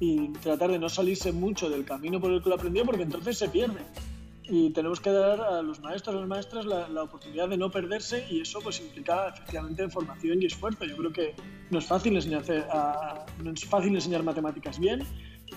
y 0.00 0.28
tratar 0.34 0.70
de 0.70 0.78
no 0.78 0.88
salirse 0.88 1.32
mucho 1.32 1.70
del 1.70 1.84
camino 1.84 2.20
por 2.20 2.32
el 2.32 2.42
que 2.42 2.48
lo 2.48 2.56
aprendió 2.56 2.84
porque 2.84 3.02
entonces 3.02 3.38
se 3.38 3.48
pierde. 3.48 3.80
Y 4.46 4.70
tenemos 4.70 5.00
que 5.00 5.10
dar 5.10 5.40
a 5.40 5.62
los 5.62 5.80
maestros, 5.80 6.16
a 6.16 6.18
las 6.18 6.28
maestras 6.28 6.66
la, 6.66 7.02
oportunidad 7.02 7.48
de 7.48 7.56
no 7.56 7.70
perderse 7.70 8.26
y 8.30 8.42
eso 8.42 8.60
pues 8.60 8.80
implica 8.80 9.28
efectivamente 9.28 9.88
formación 9.88 10.42
y 10.42 10.46
esfuerzo. 10.46 10.84
Yo 10.84 10.96
creo 10.96 11.12
que 11.12 11.34
no 11.70 11.78
es 11.78 11.86
fácil 11.86 12.14
enseñar, 12.14 12.44
no 13.42 13.50
es 13.50 13.64
fácil 13.64 13.94
enseñar 13.94 14.22
matemáticas 14.22 14.78
bien, 14.78 15.02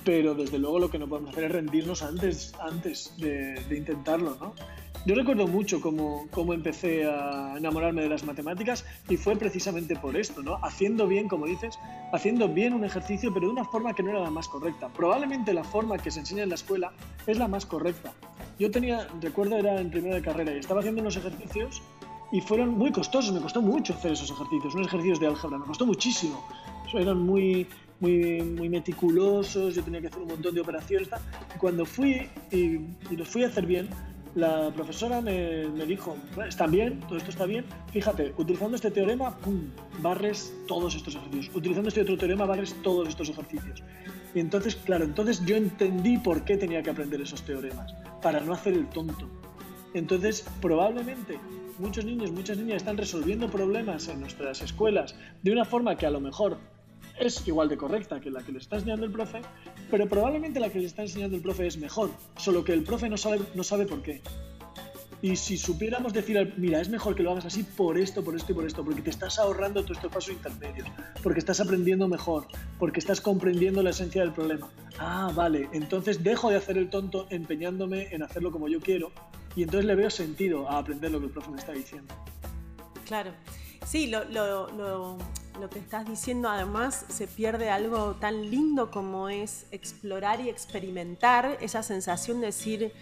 pero 0.05 0.35
desde 0.35 0.57
luego 0.57 0.79
lo 0.79 0.89
que 0.89 0.99
no 0.99 1.07
podemos 1.07 1.31
hacer 1.31 1.45
es 1.45 1.51
rendirnos 1.51 2.01
antes, 2.01 2.53
antes 2.61 3.13
de, 3.17 3.55
de 3.67 3.77
intentarlo, 3.77 4.37
¿no? 4.39 4.53
Yo 5.05 5.15
recuerdo 5.15 5.47
mucho 5.47 5.79
cómo, 5.79 6.27
cómo, 6.31 6.53
empecé 6.53 7.05
a 7.05 7.55
enamorarme 7.57 8.01
de 8.01 8.09
las 8.09 8.25
matemáticas 8.25 8.85
y 9.07 9.15
fue 9.15 9.35
precisamente 9.37 9.95
por 9.95 10.17
esto, 10.17 10.43
¿no? 10.43 10.59
Haciendo 10.63 11.07
bien, 11.07 11.29
como 11.29 11.45
dices, 11.45 11.79
haciendo 12.11 12.49
bien 12.49 12.73
un 12.73 12.83
ejercicio, 12.83 13.33
pero 13.33 13.47
de 13.47 13.53
una 13.53 13.63
forma 13.63 13.93
que 13.93 14.03
no 14.03 14.09
era 14.09 14.19
la 14.19 14.29
más 14.29 14.49
correcta. 14.49 14.89
Probablemente 14.89 15.53
la 15.53 15.63
forma 15.63 15.97
que 15.97 16.11
se 16.11 16.19
enseña 16.19 16.43
en 16.43 16.49
la 16.49 16.55
escuela 16.55 16.91
es 17.25 17.37
la 17.37 17.47
más 17.47 17.65
correcta. 17.65 18.11
Yo 18.59 18.69
tenía, 18.69 19.07
recuerdo, 19.21 19.57
era 19.57 19.79
en 19.79 19.89
primera 19.89 20.15
de 20.15 20.21
carrera 20.21 20.53
y 20.53 20.59
estaba 20.59 20.79
haciendo 20.81 21.01
unos 21.01 21.15
ejercicios 21.15 21.81
y 22.31 22.41
fueron 22.41 22.77
muy 22.77 22.91
costosos, 22.91 23.33
me 23.33 23.39
costó 23.39 23.61
mucho 23.61 23.93
hacer 23.93 24.11
esos 24.11 24.29
ejercicios, 24.29 24.75
unos 24.75 24.87
ejercicios 24.87 25.19
de 25.19 25.27
álgebra, 25.27 25.57
me 25.57 25.65
costó 25.65 25.85
muchísimo. 25.85 26.45
Eran 26.93 27.19
muy, 27.19 27.67
muy, 27.99 28.41
muy 28.41 28.69
meticulosos, 28.69 29.75
yo 29.75 29.83
tenía 29.83 30.01
que 30.01 30.07
hacer 30.07 30.21
un 30.21 30.27
montón 30.27 30.53
de 30.53 30.61
operaciones. 30.61 31.07
Y 31.55 31.57
cuando 31.57 31.85
fui 31.85 32.27
y, 32.51 32.79
y 33.09 33.15
los 33.15 33.27
fui 33.27 33.43
a 33.43 33.47
hacer 33.47 33.65
bien, 33.65 33.89
la 34.37 34.71
profesora 34.71 35.19
me, 35.19 35.65
dijo, 35.87 36.15
está 36.47 36.67
bien, 36.67 36.99
todo 37.01 37.17
esto 37.17 37.31
está 37.31 37.47
bien, 37.47 37.65
fíjate, 37.91 38.35
utilizando 38.37 38.75
este 38.75 38.91
teorema, 38.91 39.35
¡pum!, 39.39 39.71
barres 39.99 40.53
todos 40.67 40.95
estos 40.95 41.15
ejercicios, 41.15 41.55
utilizando 41.55 41.89
este 41.89 42.01
otro 42.01 42.17
teorema, 42.17 42.45
barres 42.45 42.75
todos 42.83 43.09
estos 43.09 43.29
ejercicios. 43.29 43.81
Y 44.35 44.39
entonces, 44.39 44.75
claro, 44.75 45.05
entonces 45.05 45.43
yo 45.43 45.55
entendí 45.55 46.19
por 46.19 46.45
qué 46.45 46.55
tenía 46.55 46.83
que 46.83 46.91
aprender 46.91 47.19
esos 47.19 47.41
teoremas, 47.41 47.95
para 48.21 48.39
no 48.39 48.53
hacer 48.53 48.73
el 48.73 48.87
tonto. 48.89 49.27
Entonces, 49.95 50.45
probablemente 50.61 51.39
muchos 51.79 52.05
niños, 52.05 52.31
muchas 52.31 52.57
niñas 52.57 52.77
están 52.77 52.97
resolviendo 52.97 53.49
problemas 53.49 54.07
en 54.07 54.19
nuestras 54.19 54.61
escuelas 54.61 55.15
de 55.41 55.51
una 55.51 55.65
forma 55.65 55.95
que 55.95 56.05
a 56.05 56.11
lo 56.11 56.19
mejor 56.19 56.59
es 57.19 57.47
igual 57.47 57.69
de 57.69 57.77
correcta 57.77 58.19
que 58.19 58.29
la 58.29 58.43
que 58.43 58.51
le 58.51 58.59
está 58.59 58.77
enseñando 58.77 59.05
el 59.05 59.11
profe, 59.11 59.41
pero 59.89 60.07
probablemente 60.07 60.59
la 60.59 60.69
que 60.69 60.79
le 60.79 60.85
está 60.85 61.01
enseñando 61.01 61.35
el 61.35 61.41
profe 61.41 61.67
es 61.67 61.77
mejor, 61.77 62.09
solo 62.37 62.63
que 62.63 62.73
el 62.73 62.83
profe 62.83 63.09
no 63.09 63.17
sabe, 63.17 63.39
no 63.55 63.63
sabe 63.63 63.85
por 63.85 64.01
qué. 64.01 64.21
Y 65.19 65.35
si 65.35 65.57
supiéramos 65.57 66.13
decir, 66.13 66.53
mira, 66.57 66.79
es 66.79 66.89
mejor 66.89 67.15
que 67.15 67.23
lo 67.23 67.31
hagas 67.31 67.45
así 67.45 67.63
por 67.63 67.97
esto, 67.97 68.23
por 68.23 68.35
esto 68.35 68.51
y 68.51 68.55
por 68.55 68.65
esto, 68.67 68.85
porque 68.85 69.01
te 69.01 69.09
estás 69.09 69.39
ahorrando 69.39 69.81
todos 69.81 69.97
estos 69.97 70.11
pasos 70.11 70.33
intermedios, 70.33 70.87
porque 71.23 71.39
estás 71.39 71.59
aprendiendo 71.59 72.07
mejor, 72.07 72.45
porque 72.77 72.99
estás 72.99 73.19
comprendiendo 73.19 73.81
la 73.81 73.89
esencia 73.89 74.21
del 74.21 74.31
problema. 74.31 74.69
Ah, 74.99 75.31
vale, 75.33 75.69
entonces 75.73 76.23
dejo 76.23 76.51
de 76.51 76.57
hacer 76.57 76.77
el 76.77 76.91
tonto 76.91 77.25
empeñándome 77.31 78.09
en 78.11 78.21
hacerlo 78.21 78.51
como 78.51 78.67
yo 78.67 78.79
quiero 78.79 79.11
y 79.55 79.63
entonces 79.63 79.85
le 79.85 79.95
veo 79.95 80.11
sentido 80.11 80.69
a 80.69 80.77
aprender 80.77 81.09
lo 81.09 81.19
que 81.19 81.25
el 81.25 81.31
profe 81.31 81.49
me 81.49 81.57
está 81.57 81.71
diciendo. 81.71 82.13
Claro. 83.05 83.31
Sí, 83.87 84.07
lo, 84.07 84.23
lo, 84.25 84.69
lo, 84.73 85.17
lo, 85.59 85.69
que 85.69 85.79
estás 85.79 86.05
diciendo 86.05 86.49
además 86.49 87.05
se 87.09 87.27
pierde 87.27 87.69
algo 87.69 88.15
tan 88.15 88.49
lindo 88.49 88.91
como 88.91 89.29
es 89.29 89.65
explorar 89.71 90.39
y 90.39 90.49
experimentar 90.49 91.57
esa 91.61 91.83
sensación 91.83 92.39
de 92.41 92.47
decir, 92.47 92.93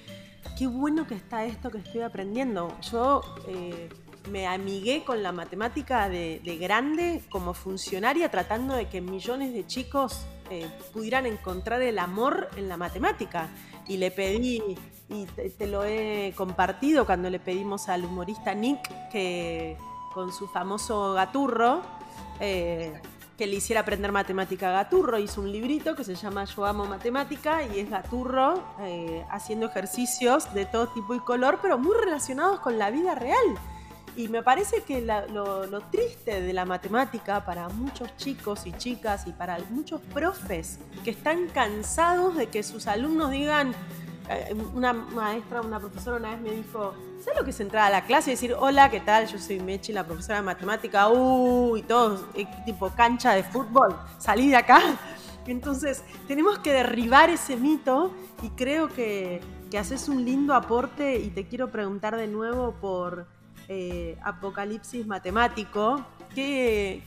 qué 0.58 0.68
bueno 0.68 1.08
que 1.08 1.16
está 1.16 1.46
esto 1.46 1.70
que 1.72 1.80
estoy 1.80 2.02
aprendiendo. 2.02 2.76
Yo 2.92 3.22
eh, 3.48 3.90
me 4.30 4.48
amigué 4.48 5.04
con 5.04 5.24
la 5.24 5.32
matemática 5.32 6.10
de, 6.10 6.40
grande 6.60 7.22
como 7.30 7.54
funcionaria 7.54 8.30
tratando 8.30 8.74
de 8.74 8.88
que 8.88 9.02
millones 9.02 9.54
de 9.54 9.66
chicos 9.68 10.26
eh, 10.50 10.68
pudieran 10.94 11.26
encontrar 11.26 11.82
el 11.82 12.00
amor 12.00 12.50
en 12.56 12.70
la 12.70 12.78
matemática. 12.78 13.50
Y 13.88 13.98
le 13.98 14.12
pedí, 14.12 14.62
y 15.10 15.26
te 15.26 15.68
lo 15.68 15.84
he 15.84 16.34
compartido 16.36 17.06
cuando 17.06 17.30
le 17.30 17.40
pedimos 17.40 17.88
al 17.90 18.06
humorista 18.06 18.54
Nick 18.56 18.82
que 19.12 19.78
con 20.16 20.32
su 20.32 20.48
famoso 20.48 21.14
gaturro, 21.14 21.82
eh, 22.40 22.94
que 23.38 23.48
le 23.48 23.56
hiciera 23.56 23.82
aprender 23.82 24.12
matemática 24.12 24.70
a 24.70 24.84
Gaturro. 24.84 25.20
Hizo 25.20 25.42
un 25.42 25.52
librito 25.52 25.96
que 25.96 26.04
se 26.04 26.16
llama 26.16 26.46
Yo 26.46 26.66
amo 26.66 26.86
matemática 26.86 27.64
y 27.64 27.80
es 27.80 27.90
Gaturro 27.90 28.64
eh, 28.82 29.26
haciendo 29.30 29.68
ejercicios 29.68 30.54
de 30.54 30.66
todo 30.66 30.88
tipo 30.88 31.16
y 31.16 31.20
color, 31.20 31.60
pero 31.62 31.78
muy 31.78 31.96
relacionados 31.96 32.60
con 32.60 32.78
la 32.78 32.92
vida 32.92 33.16
real. 33.16 33.58
Y 34.18 34.30
me 34.30 34.42
parece 34.42 34.82
que 34.84 35.02
lo, 35.02 35.66
lo, 35.66 35.82
triste 35.82 36.40
de 36.40 36.54
la 36.54 36.64
matemática 36.64 37.44
para 37.44 37.68
muchos 37.68 38.16
chicos 38.16 38.66
y 38.66 38.72
chicas 38.72 39.28
y 39.28 39.34
para 39.34 39.60
muchos 39.70 40.00
profes 40.14 40.80
que 41.04 41.10
están 41.10 41.48
cansados 41.50 42.38
de 42.38 42.48
que 42.48 42.64
sus 42.64 42.88
alumnos 42.88 43.32
digan, 43.32 43.76
una 44.74 44.94
maestra, 44.94 45.62
una 45.62 45.80
profesora 45.80 46.18
una 46.18 46.32
vez 46.32 46.42
me 46.42 46.52
dijo, 46.52 46.94
¿sabes 47.20 47.40
lo 47.40 47.44
que 47.44 47.52
es 47.52 47.60
entrar 47.60 47.86
a 47.86 47.90
la 47.90 48.06
clase 48.06 48.32
y 48.32 48.34
decir, 48.34 48.56
hola, 48.58 48.90
¿qué 48.90 49.00
tal? 49.00 49.28
Yo 49.28 49.38
soy 49.38 49.60
Mechi, 49.60 49.94
la 49.94 50.06
profesora 50.06 50.38
de 50.38 50.46
matemática, 50.46 51.10
uy, 51.10 51.84
todo, 51.84 52.28
eh, 52.34 52.48
tipo 52.66 52.90
cancha 52.90 53.34
de 53.34 53.44
fútbol, 53.44 53.96
salí 54.18 54.50
de 54.50 54.56
acá. 54.56 54.82
Entonces, 55.48 56.04
tenemos 56.28 56.60
que 56.60 56.74
derribar 56.74 57.30
ese 57.30 57.56
mito 57.56 58.12
y 58.42 58.50
creo 58.50 58.88
que, 58.90 59.42
que 59.70 59.78
haces 59.78 60.10
un 60.10 60.26
lindo 60.26 60.56
aporte 60.56 61.20
y 61.20 61.30
te 61.30 61.46
quiero 61.46 61.72
preguntar 61.72 62.16
de 62.18 62.28
nuevo 62.28 62.74
por 62.82 63.28
eh, 63.68 64.18
Apocalipsis 64.24 65.06
Matemático, 65.06 66.04
que, 66.34 67.04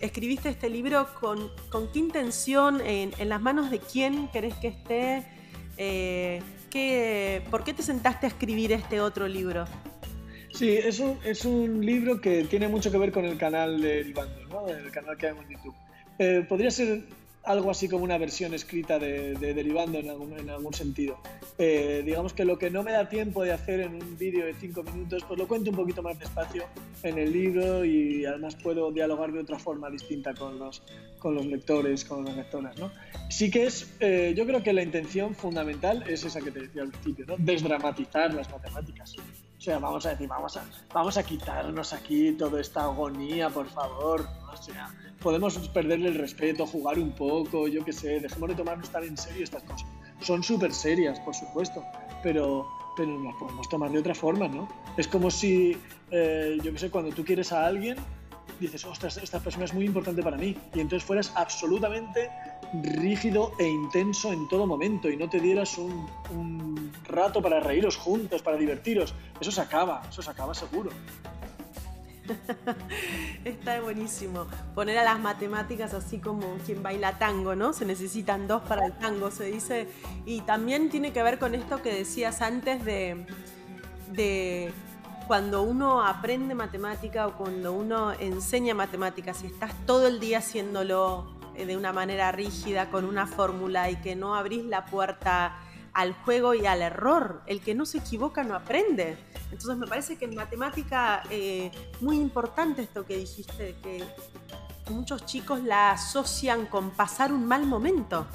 escribiste 0.00 0.48
este 0.48 0.68
libro 0.68 1.06
con, 1.20 1.50
con 1.70 1.90
qué 1.92 2.00
intención, 2.00 2.80
en, 2.80 3.12
en 3.16 3.28
las 3.28 3.40
manos 3.40 3.70
de 3.70 3.78
quién 3.78 4.28
querés 4.28 4.54
que 4.56 4.68
esté 4.68 5.37
eh, 5.78 7.40
¿Por 7.50 7.64
qué 7.64 7.72
te 7.72 7.82
sentaste 7.82 8.26
a 8.26 8.28
escribir 8.28 8.72
este 8.72 9.00
otro 9.00 9.26
libro? 9.26 9.64
Sí, 10.52 10.70
es 10.76 11.44
un, 11.44 11.84
libro 11.84 12.20
que 12.20 12.44
tiene 12.44 12.68
mucho 12.68 12.90
que 12.90 12.98
ver 12.98 13.12
con 13.12 13.24
el 13.24 13.38
canal 13.38 13.80
de 13.80 13.96
Derivando, 13.96 14.44
¿no? 14.48 14.68
el 14.68 14.90
canal 14.90 15.16
que 15.16 15.28
hay 15.28 15.36
en 15.36 15.48
YouTube. 15.48 15.74
Eh, 16.18 16.44
podría 16.48 16.70
ser 16.70 17.02
algo 17.48 17.70
así 17.70 17.88
como 17.88 18.04
una 18.04 18.18
versión 18.18 18.52
escrita 18.52 18.98
de, 18.98 19.34
Derivando 19.34 19.98
en 19.98 20.10
algún, 20.10 20.38
en 20.38 20.50
algún 20.50 20.74
sentido. 20.74 21.18
Eh, 21.56 22.02
digamos 22.04 22.34
que 22.34 22.44
lo 22.44 22.58
que 22.58 22.70
no 22.70 22.82
me 22.82 22.92
da 22.92 23.08
tiempo 23.08 23.42
de 23.42 23.52
hacer 23.52 23.80
en 23.80 23.94
un 23.94 24.18
vídeo 24.18 24.44
de 24.44 24.54
cinco 24.54 24.82
minutos, 24.82 25.24
pues 25.26 25.38
lo 25.38 25.48
cuento 25.48 25.70
un 25.70 25.76
poquito 25.76 26.02
más 26.02 26.18
despacio 26.18 26.64
en 27.02 27.18
el 27.18 27.32
libro 27.32 27.84
y 27.86 28.26
además 28.26 28.54
puedo 28.56 28.92
dialogar 28.92 29.32
de 29.32 29.40
otra 29.40 29.58
forma 29.58 29.88
distinta 29.88 30.34
con 30.34 30.58
los, 30.58 30.82
con 31.18 31.34
los 31.34 31.46
lectores, 31.46 32.04
con 32.04 32.24
las 32.26 32.36
lectoras. 32.36 32.78
¿no? 32.78 32.92
Sí 33.30 33.50
que 33.50 33.64
es, 33.64 33.94
eh, 34.00 34.34
yo 34.36 34.46
creo 34.46 34.62
que 34.62 34.74
la 34.74 34.82
intención 34.82 35.34
fundamental 35.34 36.04
es 36.06 36.24
esa 36.24 36.40
que 36.40 36.50
te 36.50 36.60
decía 36.60 36.82
al 36.82 36.90
principio, 36.90 37.24
¿no? 37.26 37.36
desdramatizar 37.38 38.34
las 38.34 38.50
matemáticas. 38.50 39.16
O 39.58 39.60
sea, 39.60 39.80
vamos 39.80 40.06
a 40.06 40.10
decir, 40.10 40.28
vamos 40.28 40.56
a, 40.56 40.64
vamos 40.94 41.16
a 41.16 41.22
quitarnos 41.24 41.92
aquí 41.92 42.32
toda 42.32 42.60
esta 42.60 42.84
agonía, 42.84 43.50
por 43.50 43.68
favor. 43.68 44.24
O 44.52 44.56
sea, 44.56 44.88
podemos 45.20 45.58
perderle 45.70 46.10
el 46.10 46.14
respeto, 46.14 46.64
jugar 46.64 46.98
un 46.98 47.12
poco, 47.12 47.66
yo 47.66 47.84
qué 47.84 47.92
sé, 47.92 48.20
dejemos 48.20 48.50
de 48.50 48.54
tomarnos 48.54 48.88
tan 48.90 49.02
en 49.02 49.16
serio 49.16 49.42
estas 49.42 49.64
cosas. 49.64 49.88
Son 50.20 50.44
súper 50.44 50.72
serias, 50.72 51.18
por 51.20 51.34
supuesto, 51.34 51.84
pero, 52.22 52.68
pero 52.96 53.20
las 53.22 53.34
podemos 53.34 53.68
tomar 53.68 53.90
de 53.90 53.98
otra 53.98 54.14
forma, 54.14 54.46
¿no? 54.46 54.68
Es 54.96 55.08
como 55.08 55.28
si, 55.28 55.76
eh, 56.12 56.58
yo 56.62 56.72
qué 56.72 56.78
sé, 56.78 56.90
cuando 56.90 57.12
tú 57.12 57.24
quieres 57.24 57.52
a 57.52 57.66
alguien, 57.66 57.96
dices, 58.60 58.84
ostras, 58.84 59.16
esta 59.16 59.40
persona 59.40 59.64
es 59.64 59.74
muy 59.74 59.86
importante 59.86 60.22
para 60.22 60.36
mí, 60.36 60.56
y 60.72 60.80
entonces 60.80 61.04
fueras 61.04 61.32
absolutamente 61.34 62.30
rígido 62.72 63.52
e 63.58 63.66
intenso 63.66 64.32
en 64.32 64.48
todo 64.48 64.66
momento 64.66 65.08
y 65.08 65.16
no 65.16 65.28
te 65.28 65.40
dieras 65.40 65.78
un, 65.78 66.92
rato 67.04 67.40
para 67.40 67.60
reíros 67.60 67.96
juntos, 67.96 68.42
para 68.42 68.56
divertiros. 68.56 69.14
Eso 69.40 69.50
se 69.50 69.60
acaba, 69.60 70.02
eso 70.08 70.22
se 70.22 70.30
acaba 70.30 70.54
seguro. 70.54 70.90
Está 73.44 73.80
buenísimo. 73.80 74.46
Poner 74.74 74.98
a 74.98 75.04
las 75.04 75.18
matemáticas 75.18 75.94
así 75.94 76.18
como 76.18 76.56
quien 76.66 76.82
baila 76.82 77.18
tango, 77.18 77.54
¿no? 77.54 77.72
Se 77.72 77.86
necesitan 77.86 78.46
dos 78.46 78.62
para 78.62 78.84
el 78.84 78.92
tango, 78.92 79.30
se 79.30 79.44
dice. 79.44 79.88
Y 80.26 80.42
también 80.42 80.90
tiene 80.90 81.12
que 81.12 81.22
ver 81.22 81.38
con 81.38 81.54
esto 81.54 81.80
que 81.80 81.94
decías 81.94 82.42
antes 82.42 82.84
de, 82.84 83.26
de 84.12 84.70
cuando 85.26 85.62
uno 85.62 86.04
aprende 86.04 86.54
matemática 86.54 87.26
o 87.26 87.32
cuando 87.32 87.72
uno 87.72 88.12
enseña 88.12 88.74
matemáticas 88.74 89.42
y 89.44 89.46
estás 89.46 89.72
todo 89.86 90.06
el 90.06 90.20
día 90.20 90.38
haciéndolo 90.38 91.37
de 91.66 91.76
una 91.76 91.92
manera 91.92 92.32
rígida 92.32 92.90
con 92.90 93.04
una 93.04 93.26
fórmula 93.26 93.90
y 93.90 93.96
que 93.96 94.16
no 94.16 94.34
abrís 94.34 94.64
la 94.64 94.86
puerta 94.86 95.58
al 95.92 96.12
juego 96.12 96.54
y 96.54 96.66
al 96.66 96.82
error. 96.82 97.42
El 97.46 97.60
que 97.60 97.74
no 97.74 97.84
se 97.84 97.98
equivoca 97.98 98.44
no 98.44 98.54
aprende. 98.54 99.18
Entonces 99.50 99.76
me 99.76 99.86
parece 99.86 100.16
que 100.16 100.26
en 100.26 100.34
matemática 100.34 101.22
eh, 101.30 101.70
muy 102.00 102.16
importante 102.16 102.82
esto 102.82 103.04
que 103.04 103.16
dijiste, 103.16 103.76
que 103.82 104.04
muchos 104.90 105.26
chicos 105.26 105.62
la 105.62 105.92
asocian 105.92 106.66
con 106.66 106.90
pasar 106.90 107.32
un 107.32 107.46
mal 107.46 107.66
momento. 107.66 108.26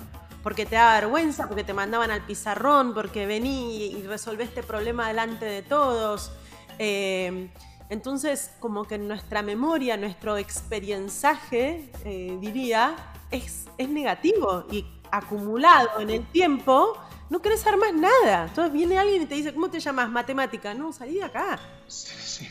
Porque 0.41 0.65
te 0.65 0.75
da 0.75 0.95
vergüenza, 0.95 1.47
porque 1.47 1.63
te 1.63 1.73
mandaban 1.73 2.11
al 2.11 2.25
pizarrón, 2.25 2.93
porque 2.93 3.25
vení 3.25 3.85
y 3.85 4.03
resolvé 4.07 4.43
este 4.43 4.61
problema 4.61 5.07
delante 5.07 5.45
de 5.45 5.61
todos. 5.61 6.33
Eh, 6.79 7.49
entonces, 7.89 8.51
como 8.59 8.85
que 8.85 8.95
en 8.95 9.07
nuestra 9.07 9.41
memoria, 9.41 9.95
nuestro 9.97 10.37
experienciaje, 10.37 11.91
eh, 12.03 12.37
diría, 12.41 12.95
es, 13.33 13.65
es 13.77 13.89
negativo 13.89 14.65
y 14.71 14.85
acumulado 15.11 15.99
en 15.99 16.09
el 16.09 16.25
tiempo, 16.27 16.93
no 17.29 17.41
querés 17.41 17.61
hacer 17.61 17.77
más 17.77 17.93
nada. 17.93 18.45
Entonces 18.47 18.71
viene 18.71 18.97
alguien 18.97 19.23
y 19.23 19.25
te 19.25 19.35
dice, 19.35 19.53
¿cómo 19.53 19.69
te 19.69 19.79
llamas? 19.79 20.09
Matemática. 20.09 20.73
No, 20.73 20.93
salí 20.93 21.15
de 21.15 21.23
acá. 21.23 21.59
Sí, 21.87 22.47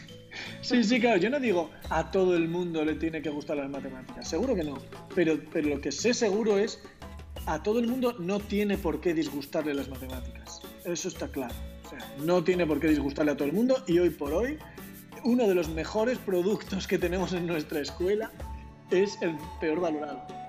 sí. 0.63 0.85
sí, 0.85 1.01
claro, 1.01 1.19
yo 1.19 1.31
no 1.31 1.39
digo 1.39 1.71
a 1.89 2.11
todo 2.11 2.37
el 2.37 2.49
mundo 2.49 2.85
le 2.85 2.95
tiene 2.95 3.23
que 3.23 3.31
gustar 3.31 3.57
las 3.57 3.71
matemáticas, 3.71 4.29
seguro 4.29 4.55
que 4.55 4.65
no, 4.65 4.79
pero, 5.15 5.39
pero 5.53 5.69
lo 5.69 5.81
que 5.81 5.93
sé 5.93 6.15
seguro 6.15 6.59
es 6.59 6.81
a 7.47 7.63
todo 7.63 7.79
el 7.79 7.89
mundo 7.89 8.15
no 8.19 8.39
tiene 8.39 8.79
por 8.79 9.01
qué 9.01 9.13
disgustarle 9.13 9.75
las 9.75 9.89
matemáticas, 9.89 10.63
eso 10.85 11.09
está 11.09 11.29
claro, 11.29 11.55
o 11.85 11.89
sea, 11.91 11.99
no 12.25 12.43
tiene 12.43 12.65
por 12.67 12.81
qué 12.81 12.89
disgustarle 12.89 13.33
a 13.33 13.37
todo 13.37 13.49
el 13.49 13.55
mundo 13.55 13.83
y 13.87 13.99
hoy 13.99 14.11
por 14.11 14.33
hoy 14.33 14.59
uno 15.25 15.47
de 15.47 15.55
los 15.55 15.69
mejores 15.69 16.19
productos 16.19 16.87
que 16.87 16.99
tenemos 16.99 17.33
en 17.33 17.47
nuestra 17.47 17.81
escuela 17.81 18.31
es 18.91 19.21
el 19.21 19.37
peor 19.61 19.81
valorado. 19.81 20.42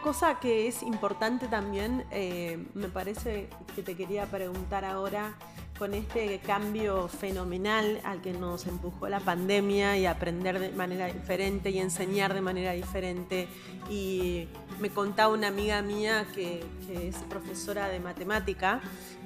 Cosa 0.00 0.38
que 0.40 0.68
es 0.68 0.82
importante 0.82 1.48
también, 1.48 2.04
eh, 2.10 2.64
me 2.74 2.88
parece 2.88 3.48
que 3.74 3.82
te 3.82 3.96
quería 3.96 4.26
preguntar 4.26 4.84
ahora, 4.84 5.34
con 5.78 5.94
este 5.94 6.38
cambio 6.38 7.08
fenomenal 7.08 8.00
al 8.04 8.22
que 8.22 8.32
nos 8.32 8.66
empujó 8.66 9.08
la 9.08 9.20
pandemia 9.20 9.98
y 9.98 10.06
aprender 10.06 10.58
de 10.58 10.70
manera 10.70 11.06
diferente 11.06 11.70
y 11.70 11.78
enseñar 11.78 12.34
de 12.34 12.40
manera 12.40 12.72
diferente. 12.72 13.48
Y 13.90 14.48
me 14.80 14.90
contaba 14.90 15.32
una 15.32 15.48
amiga 15.48 15.82
mía 15.82 16.26
que, 16.34 16.64
es 16.90 17.16
profesora 17.28 17.88
de 17.88 18.00
matemática, 18.00 18.80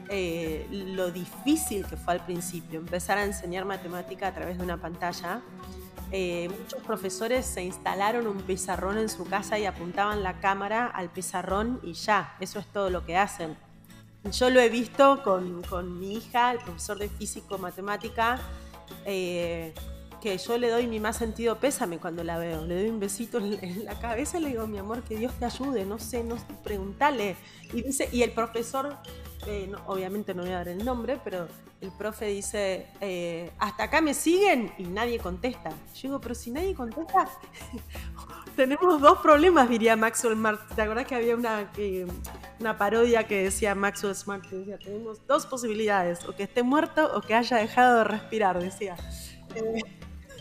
eh, 0.08 0.66
lo 0.70 1.12
difícil 1.12 1.86
que 1.86 1.96
fue 1.96 2.14
al 2.14 2.24
principio 2.24 2.80
empezar 2.80 3.16
a 3.18 3.24
enseñar 3.24 3.64
matemática 3.64 4.26
a 4.26 4.34
través 4.34 4.58
de 4.58 4.64
una 4.64 4.76
pantalla 4.76 5.40
eh, 6.12 6.48
muchos 6.48 6.82
profesores 6.82 7.46
se 7.46 7.62
instalaron 7.62 8.26
un 8.26 8.38
pizarrón 8.38 8.98
en 8.98 9.08
su 9.08 9.24
casa 9.24 9.58
y 9.58 9.66
apuntaban 9.66 10.22
la 10.22 10.40
cámara 10.40 10.86
al 10.86 11.10
pizarrón 11.10 11.80
y 11.82 11.92
ya, 11.92 12.36
eso 12.40 12.58
es 12.58 12.66
todo 12.66 12.90
lo 12.90 13.04
que 13.06 13.16
hacen. 13.16 13.56
Yo 14.32 14.50
lo 14.50 14.60
he 14.60 14.68
visto 14.68 15.22
con, 15.22 15.62
con 15.62 15.98
mi 15.98 16.14
hija, 16.14 16.52
el 16.52 16.58
profesor 16.58 16.98
de 16.98 17.08
físico 17.08 17.58
matemática, 17.58 18.38
eh, 19.06 19.72
que 20.20 20.36
yo 20.36 20.58
le 20.58 20.68
doy 20.68 20.86
mi 20.86 21.00
más 21.00 21.16
sentido 21.16 21.58
pésame 21.58 21.98
cuando 21.98 22.22
la 22.22 22.38
veo. 22.38 22.66
Le 22.66 22.82
doy 22.82 22.90
un 22.90 23.00
besito 23.00 23.38
en, 23.38 23.84
la 23.84 23.98
cabeza 23.98 24.38
y 24.38 24.42
le 24.42 24.48
digo, 24.50 24.66
mi 24.66 24.78
amor, 24.78 25.02
que 25.02 25.16
Dios 25.16 25.32
te 25.38 25.46
ayude, 25.46 25.86
no 25.86 25.98
sé, 25.98 26.22
no 26.22 26.36
pregúntale. 26.62 27.36
Y 27.72 27.82
dice, 27.82 28.08
y 28.12 28.22
el 28.22 28.32
profesor, 28.32 28.98
eh, 29.46 29.72
obviamente 29.86 30.34
no 30.34 30.42
voy 30.42 30.52
a 30.52 30.56
dar 30.56 30.68
el 30.68 30.84
nombre, 30.84 31.18
pero 31.24 31.48
el 31.80 31.90
profe 31.92 32.26
dice, 32.26 32.88
eh, 33.00 33.50
hasta 33.58 33.84
acá 33.84 34.00
me 34.02 34.12
siguen 34.12 34.72
y 34.76 34.84
nadie 34.84 35.18
contesta. 35.18 35.70
Yo 35.94 36.02
digo, 36.02 36.20
pero 36.20 36.34
si 36.34 36.50
nadie 36.50 36.74
contesta, 36.74 37.26
tenemos 38.56 39.00
dos 39.00 39.18
problemas, 39.20 39.68
diría 39.68 39.96
Maxwell 39.96 40.34
Smart. 40.34 40.60
¿Te 40.74 40.82
acuerdas 40.82 41.06
que 41.06 41.14
había 41.14 41.34
una, 41.36 41.70
una 42.58 42.76
parodia 42.76 43.26
que 43.26 43.44
decía 43.44 43.74
Maxwell 43.74 44.14
Smart? 44.14 44.44
Que 44.46 44.56
decía, 44.56 44.78
tenemos 44.78 45.26
dos 45.26 45.46
posibilidades, 45.46 46.24
o 46.26 46.34
que 46.34 46.42
esté 46.42 46.62
muerto 46.62 47.10
o 47.16 47.22
que 47.22 47.34
haya 47.34 47.56
dejado 47.56 47.98
de 47.98 48.04
respirar, 48.04 48.60
decía. 48.60 48.96
Eh, 49.54 49.80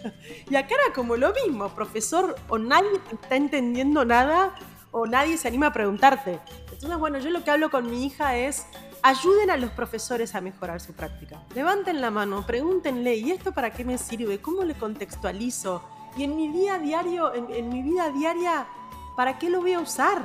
y 0.50 0.56
acá 0.58 0.76
era 0.76 0.94
como 0.94 1.16
lo 1.16 1.34
mismo, 1.46 1.70
profesor, 1.74 2.36
o 2.50 2.58
nadie 2.58 2.90
está 3.14 3.38
entendiendo 3.38 4.04
nada 4.04 4.56
o 4.92 5.06
nadie 5.06 5.38
se 5.38 5.48
anima 5.48 5.68
a 5.68 5.74
preguntarte. 5.74 6.40
Entonces, 6.72 6.98
bueno, 6.98 7.20
yo 7.20 7.30
lo 7.30 7.44
que 7.44 7.52
hablo 7.52 7.70
con 7.70 7.90
mi 7.90 8.06
hija 8.06 8.38
es 8.38 8.66
ayuden 9.02 9.50
a 9.50 9.58
los 9.58 9.72
profesores 9.72 10.36
a 10.36 10.42
mejorar 10.42 10.82
su 10.82 10.94
práctica. 10.94 11.42
Levanten 11.56 12.02
la 12.02 12.12
mano, 12.12 12.46
pregúntenle, 12.46 13.16
¿y 13.16 13.32
esto 13.32 13.52
para 13.54 13.72
qué 13.72 13.84
me 13.84 13.98
sirve? 13.98 14.40
¿Cómo 14.40 14.64
le 14.64 14.76
contextualizo? 14.76 15.84
Y 16.18 16.24
en 16.24 16.36
mi 16.36 16.50
día 16.50 16.78
diario, 16.80 17.34
en, 17.34 17.70
mi 17.70 17.82
vida 17.82 18.10
diaria, 18.10 18.68
¿para 19.16 19.38
qué 19.38 19.50
lo 19.50 19.62
voy 19.62 19.74
a 19.74 19.80
usar? 19.80 20.24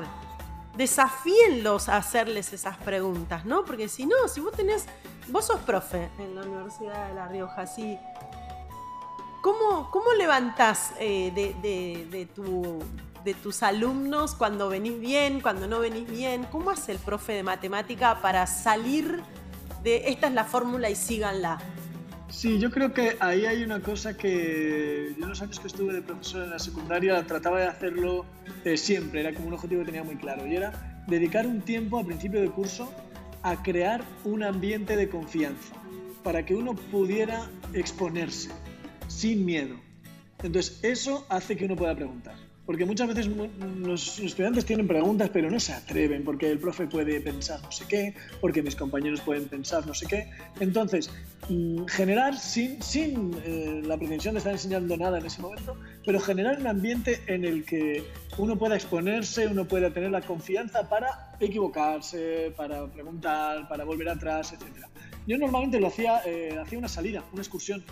Desafíenlos 0.77 1.89
a 1.89 1.97
hacerles 1.97 2.53
esas 2.53 2.77
preguntas, 2.79 3.45
¿no? 3.45 3.65
Porque 3.65 3.89
si 3.89 4.07
no, 4.07 4.29
si 4.29 4.41
vos 4.41 4.53
tenés, 4.53 4.87
vos 5.29 5.47
sos 5.47 5.61
profe 5.61 6.11
en 6.19 6.35
la 6.35 6.43
Universidad 6.43 7.09
de 7.09 7.15
La 7.15 7.29
Rioja, 7.29 7.67
sí. 7.67 7.99
¿Cómo, 9.43 9.91
cómo 9.91 10.13
levantás 10.15 10.95
eh, 10.99 11.31
de 11.35 12.27
tu 12.35 12.81
de 13.25 13.35
tus 13.35 13.63
alumnos 13.63 14.35
cuando 14.35 14.69
venís 14.69 15.01
bien, 15.01 15.41
cuando 15.41 15.67
no 15.67 15.81
venís 15.81 16.09
bien? 16.09 16.45
¿Cómo 16.53 16.71
hace 16.71 16.93
el 16.93 16.99
profe 16.99 17.33
de 17.33 17.43
matemática 17.43 18.21
para 18.21 18.47
salir 18.47 19.23
de 19.83 20.09
esta 20.09 20.27
es 20.29 20.35
la 20.35 20.45
fórmula 20.45 20.91
y 20.91 20.95
síganla? 20.95 21.59
Sí, 22.29 22.59
yo 22.59 22.71
creo 22.71 22.93
que 22.93 23.17
ahí 23.21 23.47
hay 23.47 23.63
una 23.63 23.81
cosa 23.81 24.17
que 24.17 25.15
yo 25.19 25.27
los 25.27 25.41
años 25.41 25.61
que 25.61 25.69
estuve 25.69 25.93
de 25.93 26.03
profesor 26.03 26.43
en 26.43 26.51
la 26.51 26.59
secundaria 26.59 27.25
trataba 27.27 27.61
de 27.61 27.67
hacerlo 27.67 28.27
eh, 28.65 28.77
siempre, 28.77 29.21
era 29.21 29.33
como 29.33 29.49
un 29.49 29.55
objetivo 29.55 29.81
que 29.81 29.87
tenía 29.87 30.03
muy 30.03 30.17
claro, 30.17 30.47
y 30.47 30.57
era 30.57 31.05
dedicar 31.07 31.47
un 31.47 31.61
tiempo 31.61 31.99
al 31.99 32.07
principio 32.07 32.41
de 32.41 32.51
curso 32.51 32.93
a 33.43 33.63
crear 33.63 34.03
un 34.25 34.43
ambiente 34.43 34.97
de 34.97 35.09
confianza, 35.09 35.75
para 36.25 36.45
que 36.45 36.55
uno 36.55 36.75
pudiera 36.75 37.49
exponerse 37.73 38.51
sin 39.07 39.45
miedo. 39.45 39.77
Entonces, 40.43 40.81
eso 40.83 41.25
hace 41.29 41.57
que 41.57 41.67
uno 41.67 41.77
pueda 41.77 41.95
preguntar. 41.95 42.35
Porque 42.67 42.87
muchas 42.87 43.09
veces 43.09 43.29
los 43.81 44.19
estudiantes 44.19 44.65
tienen 44.65 44.89
preguntas 44.89 45.29
pero 45.31 45.51
no 45.51 45.61
se 45.61 45.75
atreven 45.75 46.25
porque 46.25 46.51
el 46.51 46.59
profe 46.59 46.87
puede 46.87 47.21
pensar 47.21 47.61
no 47.63 47.71
sé 47.71 47.85
qué, 47.87 48.15
porque 48.41 48.63
mis 48.63 48.75
compañeros 48.75 49.21
pueden 49.21 49.49
pensar 49.49 49.87
no 49.87 49.93
sé 49.93 50.07
qué. 50.07 50.31
Entonces, 50.61 51.11
mm, 51.49 51.85
generar 51.87 52.39
sin, 52.39 52.83
sin 52.83 53.37
eh, 53.45 53.83
la 53.85 53.99
pretensión 53.99 54.35
de 54.35 54.39
estar 54.39 54.53
enseñando 54.53 54.97
nada 54.97 55.19
en 55.19 55.27
ese 55.27 55.43
momento, 55.43 55.77
pero 56.07 56.19
generar 56.21 56.59
un 56.59 56.67
ambiente 56.67 57.21
en 57.27 57.45
el 57.45 57.65
que 57.65 58.05
uno 58.39 58.57
pueda 58.59 58.77
exponerse, 58.77 59.47
uno 59.47 59.67
pueda 59.67 59.93
tener 59.93 60.11
la 60.11 60.23
confianza 60.23 60.89
para 60.89 61.37
equivocarse, 61.41 62.53
para 62.57 62.87
preguntar, 62.87 63.69
para 63.69 63.85
volver 63.85 64.09
atrás, 64.09 64.53
etc. 64.55 64.87
Yo 65.27 65.37
normalmente 65.39 65.81
lo 65.81 65.89
hacía, 65.89 66.23
eh, 66.25 66.59
hacía 66.61 66.79
una 66.79 66.89
salida, 66.89 67.25
una 67.33 67.43
excursión. 67.43 67.85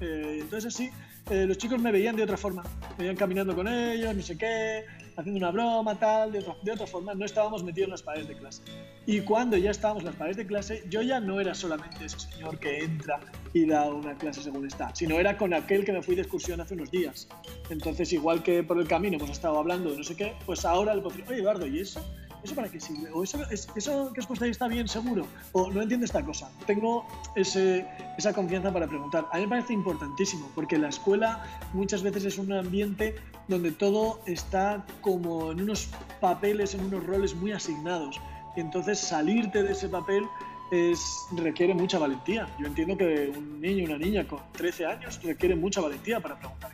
Eh, 0.00 0.38
entonces 0.40 0.72
así 0.72 0.90
eh, 1.28 1.46
los 1.46 1.58
chicos 1.58 1.80
me 1.80 1.92
veían 1.92 2.16
de 2.16 2.22
otra 2.22 2.36
forma. 2.36 2.62
Me 2.96 3.04
veían 3.04 3.16
caminando 3.16 3.54
con 3.54 3.68
ellos, 3.68 4.14
no 4.14 4.22
sé 4.22 4.38
qué, 4.38 4.84
haciendo 5.16 5.38
una 5.38 5.50
broma, 5.50 5.98
tal, 5.98 6.32
de 6.32 6.40
otra, 6.40 6.56
de 6.62 6.72
otra 6.72 6.86
forma. 6.86 7.14
No 7.14 7.24
estábamos 7.24 7.62
metidos 7.62 7.86
en 7.86 7.90
las 7.90 8.02
paredes 8.02 8.28
de 8.28 8.36
clase. 8.36 8.62
Y 9.06 9.20
cuando 9.20 9.56
ya 9.56 9.70
estábamos 9.70 10.02
en 10.02 10.06
las 10.06 10.16
paredes 10.16 10.36
de 10.38 10.46
clase, 10.46 10.84
yo 10.88 11.02
ya 11.02 11.20
no 11.20 11.40
era 11.40 11.54
solamente 11.54 12.04
ese 12.04 12.18
señor 12.18 12.58
que 12.58 12.78
entra 12.78 13.20
y 13.52 13.66
da 13.66 13.90
una 13.90 14.16
clase 14.16 14.42
según 14.42 14.66
está, 14.66 14.94
sino 14.94 15.18
era 15.18 15.36
con 15.36 15.54
aquel 15.54 15.84
que 15.84 15.92
me 15.92 16.02
fui 16.02 16.14
de 16.14 16.22
excursión 16.22 16.60
hace 16.60 16.74
unos 16.74 16.90
días. 16.90 17.28
Entonces, 17.70 18.12
igual 18.12 18.42
que 18.42 18.62
por 18.62 18.78
el 18.78 18.88
camino 18.88 19.16
hemos 19.16 19.30
estado 19.30 19.58
hablando 19.58 19.90
de 19.90 19.98
no 19.98 20.04
sé 20.04 20.16
qué, 20.16 20.34
pues 20.46 20.64
ahora 20.64 20.94
le 20.94 21.02
puedo 21.02 21.16
decir, 21.16 21.30
oye 21.30 21.40
Eduardo, 21.40 21.66
¿y 21.66 21.80
eso? 21.80 22.04
¿Eso 22.42 22.54
para 22.54 22.68
qué 22.68 22.80
sirve? 22.80 23.10
¿O 23.12 23.22
eso, 23.22 23.38
eso 23.50 24.12
que 24.12 24.20
os 24.20 24.42
ahí 24.42 24.50
está 24.50 24.68
bien 24.68 24.88
seguro? 24.88 25.26
¿O 25.52 25.70
no 25.70 25.82
entiendo 25.82 26.04
esta 26.04 26.24
cosa? 26.24 26.50
Tengo 26.66 27.06
ese, 27.34 27.86
esa 28.16 28.32
confianza 28.32 28.72
para 28.72 28.86
preguntar. 28.86 29.26
A 29.32 29.36
mí 29.36 29.42
me 29.42 29.48
parece 29.48 29.72
importantísimo, 29.72 30.50
porque 30.54 30.78
la 30.78 30.88
escuela 30.88 31.44
muchas 31.72 32.02
veces 32.02 32.24
es 32.24 32.38
un 32.38 32.52
ambiente 32.52 33.16
donde 33.48 33.72
todo 33.72 34.20
está 34.26 34.84
como 35.00 35.52
en 35.52 35.62
unos 35.62 35.88
papeles, 36.20 36.74
en 36.74 36.84
unos 36.84 37.04
roles 37.04 37.34
muy 37.34 37.52
asignados. 37.52 38.20
Y 38.56 38.60
entonces 38.60 38.98
salirte 38.98 39.62
de 39.62 39.72
ese 39.72 39.88
papel 39.88 40.24
es, 40.70 41.26
requiere 41.36 41.74
mucha 41.74 41.98
valentía. 41.98 42.48
Yo 42.58 42.66
entiendo 42.66 42.96
que 42.96 43.32
un 43.36 43.60
niño, 43.60 43.84
una 43.84 43.98
niña 43.98 44.26
con 44.26 44.40
13 44.52 44.86
años 44.86 45.20
requiere 45.22 45.56
mucha 45.56 45.80
valentía 45.80 46.20
para 46.20 46.38
preguntar. 46.38 46.70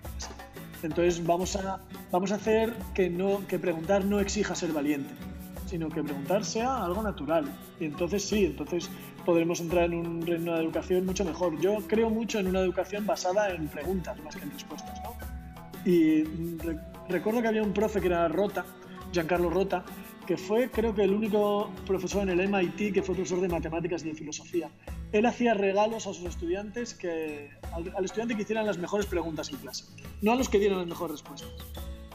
Entonces 0.82 1.24
vamos 1.24 1.56
a, 1.56 1.80
vamos 2.12 2.30
a 2.32 2.36
hacer 2.36 2.72
que, 2.94 3.08
no, 3.10 3.46
que 3.48 3.58
preguntar 3.58 4.04
no 4.04 4.20
exija 4.20 4.54
ser 4.54 4.72
valiente 4.72 5.12
sino 5.66 5.88
que 5.88 6.02
preguntar 6.02 6.44
sea 6.44 6.84
algo 6.84 7.02
natural. 7.02 7.44
Y 7.78 7.86
entonces 7.86 8.24
sí, 8.24 8.46
entonces 8.46 8.88
podremos 9.24 9.60
entrar 9.60 9.84
en, 9.84 9.94
un, 9.94 10.28
una 10.28 10.58
educación 10.58 11.04
mucho 11.04 11.24
mejor. 11.24 11.58
Yo 11.60 11.78
creo 11.86 12.10
mucho 12.10 12.38
en 12.38 12.46
una 12.46 12.60
educación 12.60 13.06
basada 13.06 13.50
en 13.50 13.68
preguntas 13.68 14.18
más 14.22 14.36
que 14.36 14.42
en 14.44 14.52
respuestas. 14.52 15.00
¿no? 15.02 15.16
Y 15.90 16.24
recuerdo 17.08 17.42
que 17.42 17.48
había 17.48 17.62
un 17.62 17.72
profe 17.72 18.00
que 18.00 18.08
era 18.08 18.26
Rota, 18.28 18.64
Giancarlo 19.12 19.50
Rota, 19.50 19.84
que 20.26 20.36
fue 20.36 20.70
creo 20.70 20.94
que 20.94 21.04
el 21.04 21.12
único 21.12 21.70
profesor 21.86 22.28
en 22.28 22.30
el 22.30 22.48
MIT 22.48 22.92
que 22.92 23.02
fue 23.02 23.14
profesor 23.14 23.40
de 23.40 23.48
matemáticas 23.48 24.04
y 24.04 24.08
de 24.08 24.14
filosofía. 24.14 24.68
Él 25.12 25.24
hacía 25.24 25.54
regalos 25.54 26.06
a 26.08 26.12
sus 26.12 26.24
estudiantes, 26.24 26.94
que, 26.94 27.50
al, 27.72 28.04
estudiante 28.04 28.34
que 28.34 28.42
hicieran 28.42 28.66
las 28.66 28.78
mejores 28.78 29.06
preguntas 29.06 29.50
en 29.50 29.56
clase, 29.58 29.84
no 30.20 30.32
a 30.32 30.36
los 30.36 30.48
que 30.48 30.58
dieran 30.58 30.78
las 30.78 30.88
mejores 30.88 31.20
respuestas. 31.20 31.50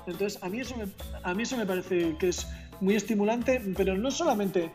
Entonces, 0.05 0.43
a 0.43 0.49
mí 0.49 0.59
eso 0.59 0.75
me, 0.75 0.87
a 1.23 1.33
mí 1.33 1.43
eso 1.43 1.55
me 1.55 1.65
parece 1.65 2.17
que 2.17 2.29
es 2.29 2.45
muy 2.81 2.95
estimulante, 2.95 3.61
pero 3.75 3.97
no 3.97 4.11
solamente... 4.11 4.71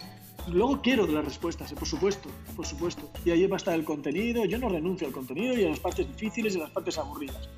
Luego 0.49 0.81
quiero 0.81 1.09
de 1.09 1.13
las 1.13 1.25
respuestas, 1.25 1.73
por 1.73 1.89
supuesto, 1.89 2.29
por 2.55 2.65
supuesto. 2.65 3.11
Y 3.25 3.33
ahí 3.33 3.45
va 3.49 3.57
a 3.57 3.59
estar 3.59 3.75
el 3.75 3.85
contenido. 3.85 4.45
Yo 4.45 4.59
no 4.59 4.69
renuncio 4.69 5.09
al 5.09 5.13
contenido 5.13 5.59
y 5.59 5.65
a 5.65 5.71
las 5.71 5.81
partes 5.81 6.07
difíciles 6.07 6.55
y 6.55 6.61
a 6.61 6.63
las 6.63 6.71
partes 6.71 6.97
aburridas. 6.99 7.49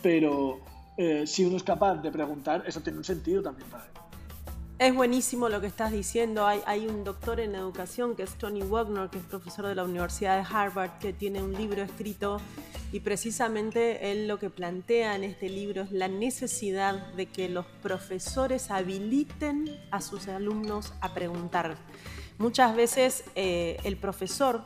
Pero 0.00 0.60
eh, 0.96 1.26
si 1.26 1.44
uno 1.44 1.56
es 1.56 1.64
capaz 1.64 1.96
de 1.96 2.12
preguntar, 2.12 2.62
eso 2.64 2.80
tiene 2.82 2.98
un 2.98 3.04
sentido 3.04 3.42
también 3.42 3.68
para 3.68 3.84
él. 3.86 3.90
Es 4.78 4.94
buenísimo 4.94 5.48
lo 5.48 5.60
que 5.62 5.68
estás 5.68 5.90
diciendo. 5.90 6.46
Hay, 6.46 6.86
un 6.86 7.02
doctor 7.02 7.40
en 7.40 7.54
educación 7.54 8.14
que 8.14 8.24
es 8.24 8.34
Tony 8.34 8.60
Wagner, 8.60 9.08
que 9.08 9.16
es 9.16 9.24
profesor 9.24 9.66
de 9.66 9.74
la 9.74 9.84
Universidad 9.84 10.36
de 10.36 10.46
Harvard, 10.54 10.98
que 10.98 11.14
tiene 11.14 11.42
un 11.42 11.54
libro 11.54 11.82
escrito 11.82 12.38
y 12.92 13.00
precisamente 13.00 14.12
él 14.12 14.28
lo 14.28 14.38
que 14.38 14.50
plantea 14.50 15.16
en 15.16 15.24
este 15.24 15.48
libro 15.48 15.82
es 15.82 15.92
la 15.92 16.08
necesidad 16.08 17.12
de 17.14 17.26
que 17.26 17.48
los 17.48 17.66
profesores 17.82 18.70
habiliten 18.70 19.78
a 19.90 20.00
sus 20.00 20.28
alumnos 20.28 20.94
a 21.00 21.12
preguntar. 21.12 21.76
Muchas 22.38 22.76
veces 22.76 23.24
eh, 23.34 23.78
el 23.84 23.96
profesor, 23.96 24.64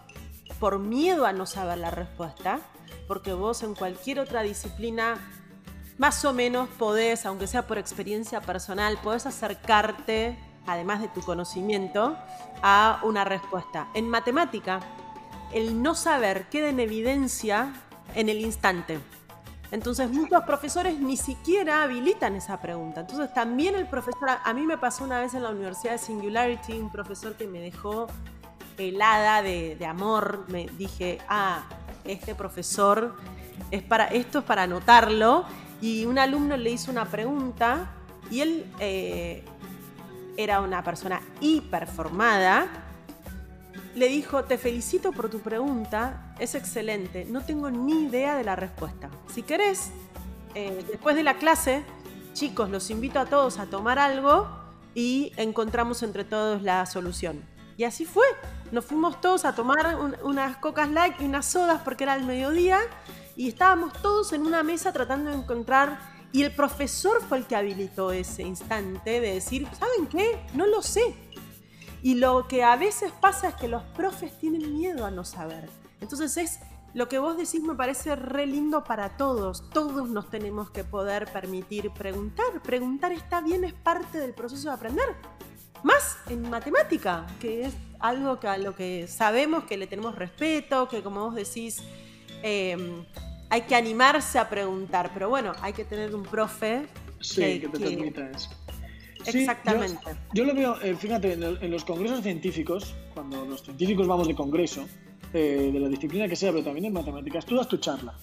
por 0.58 0.78
miedo 0.78 1.24
a 1.24 1.32
no 1.32 1.46
saber 1.46 1.78
la 1.78 1.90
respuesta, 1.90 2.60
porque 3.06 3.32
vos 3.32 3.62
en 3.62 3.74
cualquier 3.74 4.20
otra 4.20 4.42
disciplina 4.42 5.18
más 5.98 6.24
o 6.24 6.32
menos 6.32 6.68
podés, 6.70 7.26
aunque 7.26 7.46
sea 7.46 7.66
por 7.66 7.78
experiencia 7.78 8.40
personal, 8.40 8.98
podés 9.02 9.26
acercarte, 9.26 10.38
además 10.66 11.00
de 11.00 11.08
tu 11.08 11.20
conocimiento, 11.20 12.16
a 12.62 13.00
una 13.04 13.24
respuesta. 13.24 13.88
En 13.94 14.08
matemática, 14.08 14.80
el 15.52 15.82
no 15.82 15.94
saber 15.94 16.48
queda 16.48 16.68
en 16.68 16.80
evidencia 16.80 17.74
en 18.14 18.28
el 18.28 18.40
instante. 18.40 19.00
Entonces 19.70 20.10
muchos 20.10 20.42
profesores 20.44 20.98
ni 20.98 21.16
siquiera 21.16 21.84
habilitan 21.84 22.34
esa 22.34 22.60
pregunta. 22.60 23.02
Entonces 23.02 23.32
también 23.32 23.76
el 23.76 23.86
profesor, 23.86 24.28
a 24.44 24.52
mí 24.52 24.62
me 24.62 24.76
pasó 24.78 25.04
una 25.04 25.20
vez 25.20 25.34
en 25.34 25.44
la 25.44 25.50
Universidad 25.50 25.92
de 25.92 25.98
Singularity, 25.98 26.72
un 26.72 26.90
profesor 26.90 27.36
que 27.36 27.46
me 27.46 27.60
dejó 27.60 28.08
helada 28.78 29.42
de, 29.42 29.86
amor, 29.86 30.44
me 30.48 30.66
dije, 30.66 31.18
ah, 31.28 31.64
este 32.04 32.34
profesor 32.34 33.14
es 33.70 33.82
para, 33.82 34.06
esto 34.06 34.40
es 34.40 34.44
para 34.44 34.64
anotarlo 34.64 35.44
y 35.80 36.04
un 36.04 36.18
alumno 36.18 36.56
le 36.56 36.70
hizo 36.70 36.90
una 36.90 37.04
pregunta 37.04 37.90
y 38.30 38.40
él 38.40 38.66
eh, 38.80 39.44
era 40.36 40.60
una 40.60 40.82
persona 40.82 41.20
hiperformada. 41.40 42.89
Le 43.94 44.08
dijo, 44.08 44.44
te 44.44 44.56
felicito 44.56 45.12
por 45.12 45.30
tu 45.30 45.40
pregunta, 45.40 46.34
es 46.38 46.54
excelente, 46.54 47.24
no 47.24 47.40
tengo 47.40 47.70
ni 47.70 48.04
idea 48.04 48.36
de 48.36 48.44
la 48.44 48.54
respuesta. 48.54 49.10
Si 49.32 49.42
querés, 49.42 49.90
eh, 50.54 50.84
después 50.88 51.16
de 51.16 51.24
la 51.24 51.34
clase, 51.38 51.84
chicos, 52.32 52.70
los 52.70 52.90
invito 52.90 53.18
a 53.18 53.26
todos 53.26 53.58
a 53.58 53.66
tomar 53.66 53.98
algo 53.98 54.48
y 54.94 55.32
encontramos 55.36 56.02
entre 56.02 56.24
todos 56.24 56.62
la 56.62 56.86
solución. 56.86 57.42
Y 57.76 57.84
así 57.84 58.04
fue. 58.04 58.26
Nos 58.72 58.84
fuimos 58.84 59.20
todos 59.20 59.44
a 59.44 59.54
tomar 59.54 59.96
unas 60.22 60.56
cocas 60.58 60.90
light 60.90 61.20
y 61.20 61.24
unas 61.24 61.46
sodas 61.46 61.80
porque 61.82 62.04
era 62.04 62.14
el 62.14 62.24
mediodía 62.24 62.78
y 63.36 63.48
estábamos 63.48 63.92
todos 64.02 64.32
en 64.32 64.46
una 64.46 64.62
mesa 64.62 64.92
tratando 64.92 65.30
de 65.30 65.36
encontrar 65.36 65.98
y 66.32 66.42
el 66.42 66.54
profesor 66.54 67.20
fue 67.28 67.38
el 67.38 67.46
que 67.46 67.56
habilitó 67.56 68.12
ese 68.12 68.42
instante 68.42 69.20
de 69.20 69.34
decir, 69.34 69.66
¿saben 69.76 70.06
qué? 70.06 70.40
No 70.54 70.66
lo 70.66 70.80
sé. 70.82 71.14
Y 72.02 72.14
lo 72.14 72.48
que 72.48 72.62
a 72.62 72.76
veces 72.76 73.12
pasa 73.20 73.48
es 73.48 73.54
que 73.54 73.68
los 73.68 73.82
profes 73.82 74.36
tienen 74.38 74.74
miedo 74.74 75.04
a 75.04 75.10
no 75.10 75.24
saber. 75.24 75.68
Entonces 76.00 76.36
es 76.36 76.60
lo 76.92 77.08
que 77.08 77.18
vos 77.18 77.36
decís 77.36 77.62
me 77.62 77.74
parece 77.74 78.16
re 78.16 78.46
lindo 78.46 78.82
para 78.84 79.16
todos. 79.16 79.68
Todos 79.70 80.08
nos 80.08 80.28
tenemos 80.30 80.70
que 80.70 80.82
poder 80.82 81.30
permitir 81.32 81.90
preguntar. 81.90 82.62
Preguntar 82.62 83.12
está 83.12 83.40
bien, 83.40 83.64
es 83.64 83.74
parte 83.74 84.18
del 84.18 84.32
proceso 84.32 84.68
de 84.68 84.74
aprender. 84.74 85.08
Más 85.82 86.18
en 86.28 86.48
matemática, 86.50 87.26
que 87.40 87.66
es 87.66 87.74
algo 88.00 88.40
que 88.40 88.48
a 88.48 88.58
lo 88.58 88.74
que 88.74 89.06
sabemos 89.06 89.64
que 89.64 89.76
le 89.76 89.86
tenemos 89.86 90.14
respeto, 90.14 90.88
que 90.88 91.02
como 91.02 91.24
vos 91.24 91.34
decís, 91.34 91.82
eh, 92.42 93.04
hay 93.50 93.62
que 93.62 93.74
animarse 93.74 94.38
a 94.38 94.48
preguntar, 94.48 95.10
pero 95.14 95.28
bueno, 95.28 95.52
hay 95.62 95.72
que 95.72 95.84
tener 95.84 96.14
un 96.14 96.22
profe 96.22 96.86
que, 97.34 97.68
te 97.72 97.78
permita 97.78 98.30
eso. 98.30 98.50
Exactamente. 99.26 99.98
yo, 100.32 100.44
lo 100.44 100.54
veo, 100.54 100.80
eh, 100.82 100.94
fíjate, 100.94 101.32
en, 101.32 101.70
los 101.70 101.84
congresos 101.84 102.22
científicos, 102.22 102.94
cuando 103.14 103.44
los 103.44 103.62
científicos 103.62 104.06
vamos 104.06 104.28
de 104.28 104.34
congreso, 104.34 104.86
eh, 105.32 105.70
de 105.72 105.80
la 105.80 105.88
disciplina 105.88 106.26
que 106.26 106.36
sea, 106.36 106.50
pero 106.50 106.64
también 106.64 106.86
en 106.86 106.92
matemáticas, 106.92 107.46
tú 107.46 107.56
das 107.56 107.68
tu 107.68 107.76
charla. 107.76 108.14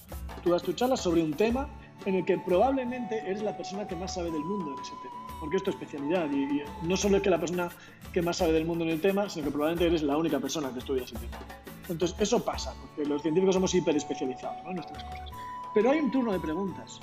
Tú 0.42 0.50
das 0.50 0.62
tu 0.62 0.72
charla 0.72 0.96
sobre 0.96 1.22
un 1.22 1.32
tema 1.34 1.68
en 2.04 2.16
el 2.16 2.24
que 2.24 2.38
probablemente 2.38 3.18
eres 3.18 3.42
la 3.42 3.56
persona 3.56 3.86
que 3.86 3.96
más 3.96 4.14
sabe 4.14 4.30
del 4.30 4.44
mundo 4.44 4.72
en 4.74 4.80
ese 4.80 4.92
tema, 5.02 5.14
porque 5.40 5.56
es 5.56 5.62
tu 5.62 5.70
especialidad. 5.70 6.30
Y, 6.30 6.62
no 6.86 6.96
solo 6.96 7.16
es 7.16 7.22
que 7.22 7.30
la 7.30 7.40
persona 7.40 7.70
que 8.12 8.22
más 8.22 8.36
sabe 8.36 8.52
del 8.52 8.64
mundo 8.64 8.84
en 8.84 8.90
el 8.90 9.00
tema, 9.00 9.28
sino 9.28 9.46
que 9.46 9.50
probablemente 9.50 9.86
eres 9.86 10.02
la 10.02 10.16
única 10.16 10.38
persona 10.38 10.70
que 10.72 10.78
estudia 10.78 11.04
ese 11.04 11.16
tema. 11.16 11.38
Entonces, 11.88 12.16
eso 12.20 12.44
pasa, 12.44 12.74
porque 12.80 13.08
los 13.08 13.22
científicos 13.22 13.54
somos 13.54 13.74
hiper 13.74 13.96
especializados 13.96 14.58
en 14.66 14.74
nuestras 14.74 15.02
cosas. 15.04 15.30
Pero 15.74 15.90
hay 15.90 16.00
un 16.00 16.10
turno 16.10 16.32
de 16.32 16.40
preguntas. 16.40 17.00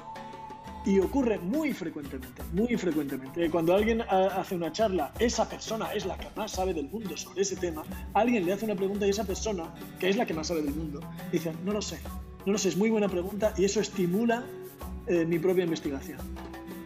Y 0.85 0.99
ocurre 0.99 1.39
muy 1.39 1.73
frecuentemente, 1.73 2.43
muy 2.53 2.77
frecuentemente. 2.77 3.49
Cuando 3.49 3.73
alguien 3.73 4.01
hace 4.01 4.55
una 4.55 4.71
charla, 4.71 5.11
esa 5.17 5.49
persona 5.49 5.91
es 5.93 6.05
la 6.05 6.15
que 6.17 6.27
más 6.35 6.51
sabe 6.51 6.73
del 6.73 6.87
mundo 6.87 7.17
sobre 7.17 7.41
ese 7.41 7.55
tema, 7.55 7.83
alguien 8.13 8.45
le 8.45 8.53
hace 8.53 8.65
una 8.65 8.75
pregunta 8.75 9.07
y 9.07 9.09
esa 9.09 9.23
persona, 9.23 9.73
que 9.99 10.09
es 10.09 10.15
la 10.15 10.25
que 10.25 10.33
más 10.35 10.47
sabe 10.47 10.61
del 10.61 10.75
mundo, 10.75 10.99
dice, 11.31 11.53
no 11.63 11.73
lo 11.73 11.81
sé, 11.81 11.99
no 12.45 12.51
lo 12.51 12.57
sé, 12.59 12.69
es 12.69 12.77
muy 12.77 12.91
buena 12.91 13.09
pregunta 13.09 13.53
y 13.57 13.65
eso 13.65 13.79
estimula 13.79 14.43
eh, 15.07 15.25
mi 15.25 15.39
propia 15.39 15.63
investigación. 15.63 16.19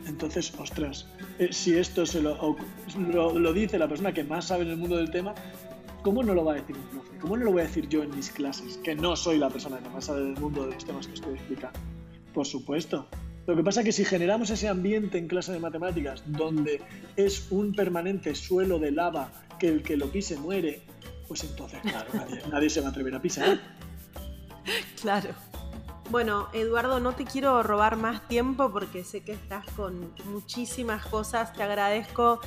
Entonces, 0.08 0.54
ostras, 0.58 1.08
eh, 1.38 1.50
si 1.52 1.78
esto 1.78 2.06
se 2.06 2.22
lo, 2.22 2.56
lo, 2.98 3.54
dice 3.54 3.78
la 3.78 3.88
persona 3.88 4.14
que 4.14 4.24
más 4.24 4.46
sabe 4.46 4.64
en 4.64 4.72
el 4.72 4.78
mundo 4.78 4.98
del 4.98 5.12
tema, 5.12 5.36
¿cómo 6.02 6.24
no 6.24 6.34
lo 6.34 6.44
va 6.44 6.54
a 6.54 6.56
decir 6.56 6.76
un 6.76 6.84
profe? 6.84 7.18
¿Cómo 7.20 7.38
no 7.38 7.46
lo 7.46 7.52
voy 7.52 7.62
a 7.62 7.66
decir 7.66 7.88
yo 7.88 8.04
en 8.04 8.16
mis 8.16 8.30
clases? 8.30 8.78
Que 8.78 8.96
no 8.96 9.16
soy 9.16 9.38
la 9.38 9.50
persona 9.50 9.78
que 9.80 9.90
más 9.90 10.06
sabe 10.06 10.22
del 10.22 10.38
mundo 10.38 10.66
de 10.66 10.74
los 10.74 10.86
temas 10.86 11.08
que 11.08 11.14
estoy 11.14 11.36
explicando. 11.36 11.80
Por 12.34 12.46
supuesto. 12.46 13.08
Lo 13.50 13.56
que 13.56 13.64
pasa 13.64 13.82
es 13.82 13.86
que 13.86 13.92
si 13.92 14.06
generamos 14.06 14.52
ese 14.52 14.68
ambiente 14.68 15.18
en 15.18 15.28
clase 15.28 15.52
de 15.52 15.60
matemáticas 15.60 16.22
donde 16.28 16.82
es 17.16 17.52
un 17.52 17.74
permanente 17.74 18.36
suelo 18.36 18.78
de 18.78 18.92
lava 18.92 19.32
que 19.58 19.68
el 19.68 19.82
que 19.82 19.98
lo 19.98 20.12
pise 20.12 20.38
muere, 20.38 20.84
pues 21.28 21.44
entonces, 21.44 21.80
claro, 21.82 22.12
nadie, 22.14 22.42
nadie 22.52 22.70
se 22.70 22.80
va 22.82 22.88
a 22.88 22.90
atrever 22.92 23.16
a 23.16 23.22
pisar. 23.22 23.60
Claro. 25.02 25.30
Bueno, 26.12 26.50
Eduardo, 26.54 27.00
no 27.00 27.14
te 27.14 27.26
quiero 27.26 27.64
robar 27.64 27.96
más 27.98 28.28
tiempo 28.28 28.72
porque 28.72 29.04
sé 29.04 29.22
que 29.22 29.32
estás 29.32 29.66
con 29.76 30.14
muchísimas 30.26 31.04
cosas. 31.08 31.52
Te 31.52 31.64
agradezco 31.64 32.42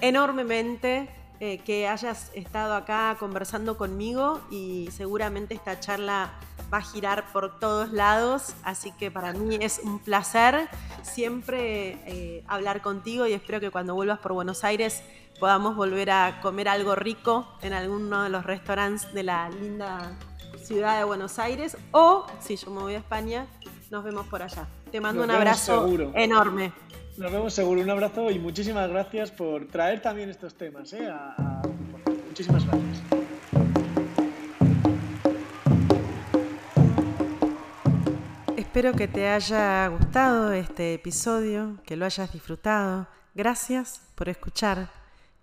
enormemente 0.00 1.08
eh, 1.38 1.58
que 1.58 1.86
hayas 1.86 2.32
estado 2.34 2.74
acá 2.74 3.16
conversando 3.20 3.78
conmigo 3.78 4.40
y 4.50 4.88
seguramente 4.90 5.54
esta 5.54 5.78
charla 5.78 6.32
va 6.72 6.78
a 6.78 6.82
girar 6.82 7.24
por 7.32 7.58
todos 7.58 7.92
lados, 7.92 8.54
así 8.62 8.92
que 8.92 9.10
para 9.10 9.32
mí 9.32 9.58
es 9.60 9.80
un 9.82 9.98
placer 9.98 10.68
siempre 11.02 11.98
eh, 12.06 12.44
hablar 12.46 12.80
contigo 12.80 13.26
y 13.26 13.32
espero 13.32 13.60
que 13.60 13.70
cuando 13.70 13.94
vuelvas 13.94 14.18
por 14.20 14.32
Buenos 14.32 14.64
Aires 14.64 15.02
podamos 15.38 15.74
volver 15.74 16.10
a 16.10 16.40
comer 16.40 16.68
algo 16.68 16.94
rico 16.94 17.46
en 17.62 17.72
alguno 17.72 18.22
de 18.22 18.28
los 18.28 18.44
restaurantes 18.44 19.12
de 19.12 19.22
la 19.22 19.48
linda 19.50 20.16
ciudad 20.62 20.98
de 20.98 21.04
Buenos 21.04 21.38
Aires 21.38 21.76
o 21.92 22.26
si 22.40 22.56
yo 22.56 22.70
me 22.70 22.80
voy 22.80 22.94
a 22.94 22.98
España, 22.98 23.46
nos 23.90 24.04
vemos 24.04 24.26
por 24.26 24.42
allá. 24.42 24.68
Te 24.90 25.00
mando 25.00 25.24
un 25.24 25.30
abrazo 25.30 25.86
enorme. 26.14 26.72
Nos 27.16 27.32
vemos 27.32 27.52
seguro. 27.52 27.80
Un 27.82 27.90
abrazo 27.90 28.30
y 28.30 28.38
muchísimas 28.38 28.88
gracias 28.88 29.30
por 29.30 29.66
traer 29.66 30.00
también 30.00 30.30
estos 30.30 30.54
temas. 30.54 30.92
¿eh? 30.92 31.10
Muchísimas 32.28 32.64
gracias. 32.66 33.19
Espero 38.80 38.96
que 38.96 39.08
te 39.08 39.28
haya 39.28 39.86
gustado 39.88 40.54
este 40.54 40.94
episodio, 40.94 41.76
que 41.84 41.96
lo 41.96 42.06
hayas 42.06 42.32
disfrutado. 42.32 43.06
Gracias 43.34 44.00
por 44.14 44.30
escuchar, 44.30 44.88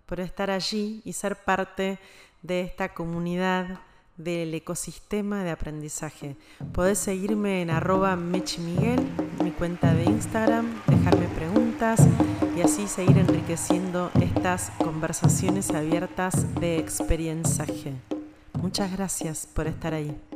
por 0.06 0.18
estar 0.18 0.50
allí 0.50 1.02
y 1.04 1.12
ser 1.12 1.36
parte 1.36 2.00
de 2.42 2.62
esta 2.62 2.94
comunidad 2.94 3.78
del 4.16 4.52
ecosistema 4.54 5.44
de 5.44 5.52
aprendizaje. 5.52 6.34
Podés 6.72 6.98
seguirme 6.98 7.62
en 7.62 7.70
arroba 7.70 8.16
mechmiguel, 8.16 9.06
mi 9.44 9.52
cuenta 9.52 9.94
de 9.94 10.02
Instagram, 10.02 10.74
dejarme 10.88 11.28
preguntas 11.28 12.00
y 12.56 12.62
así 12.62 12.88
seguir 12.88 13.18
enriqueciendo 13.18 14.10
estas 14.20 14.70
conversaciones 14.78 15.70
abiertas 15.70 16.56
de 16.56 16.78
experienciaje. 16.78 17.94
Muchas 18.54 18.90
gracias 18.90 19.46
por 19.46 19.68
estar 19.68 19.94
ahí. 19.94 20.27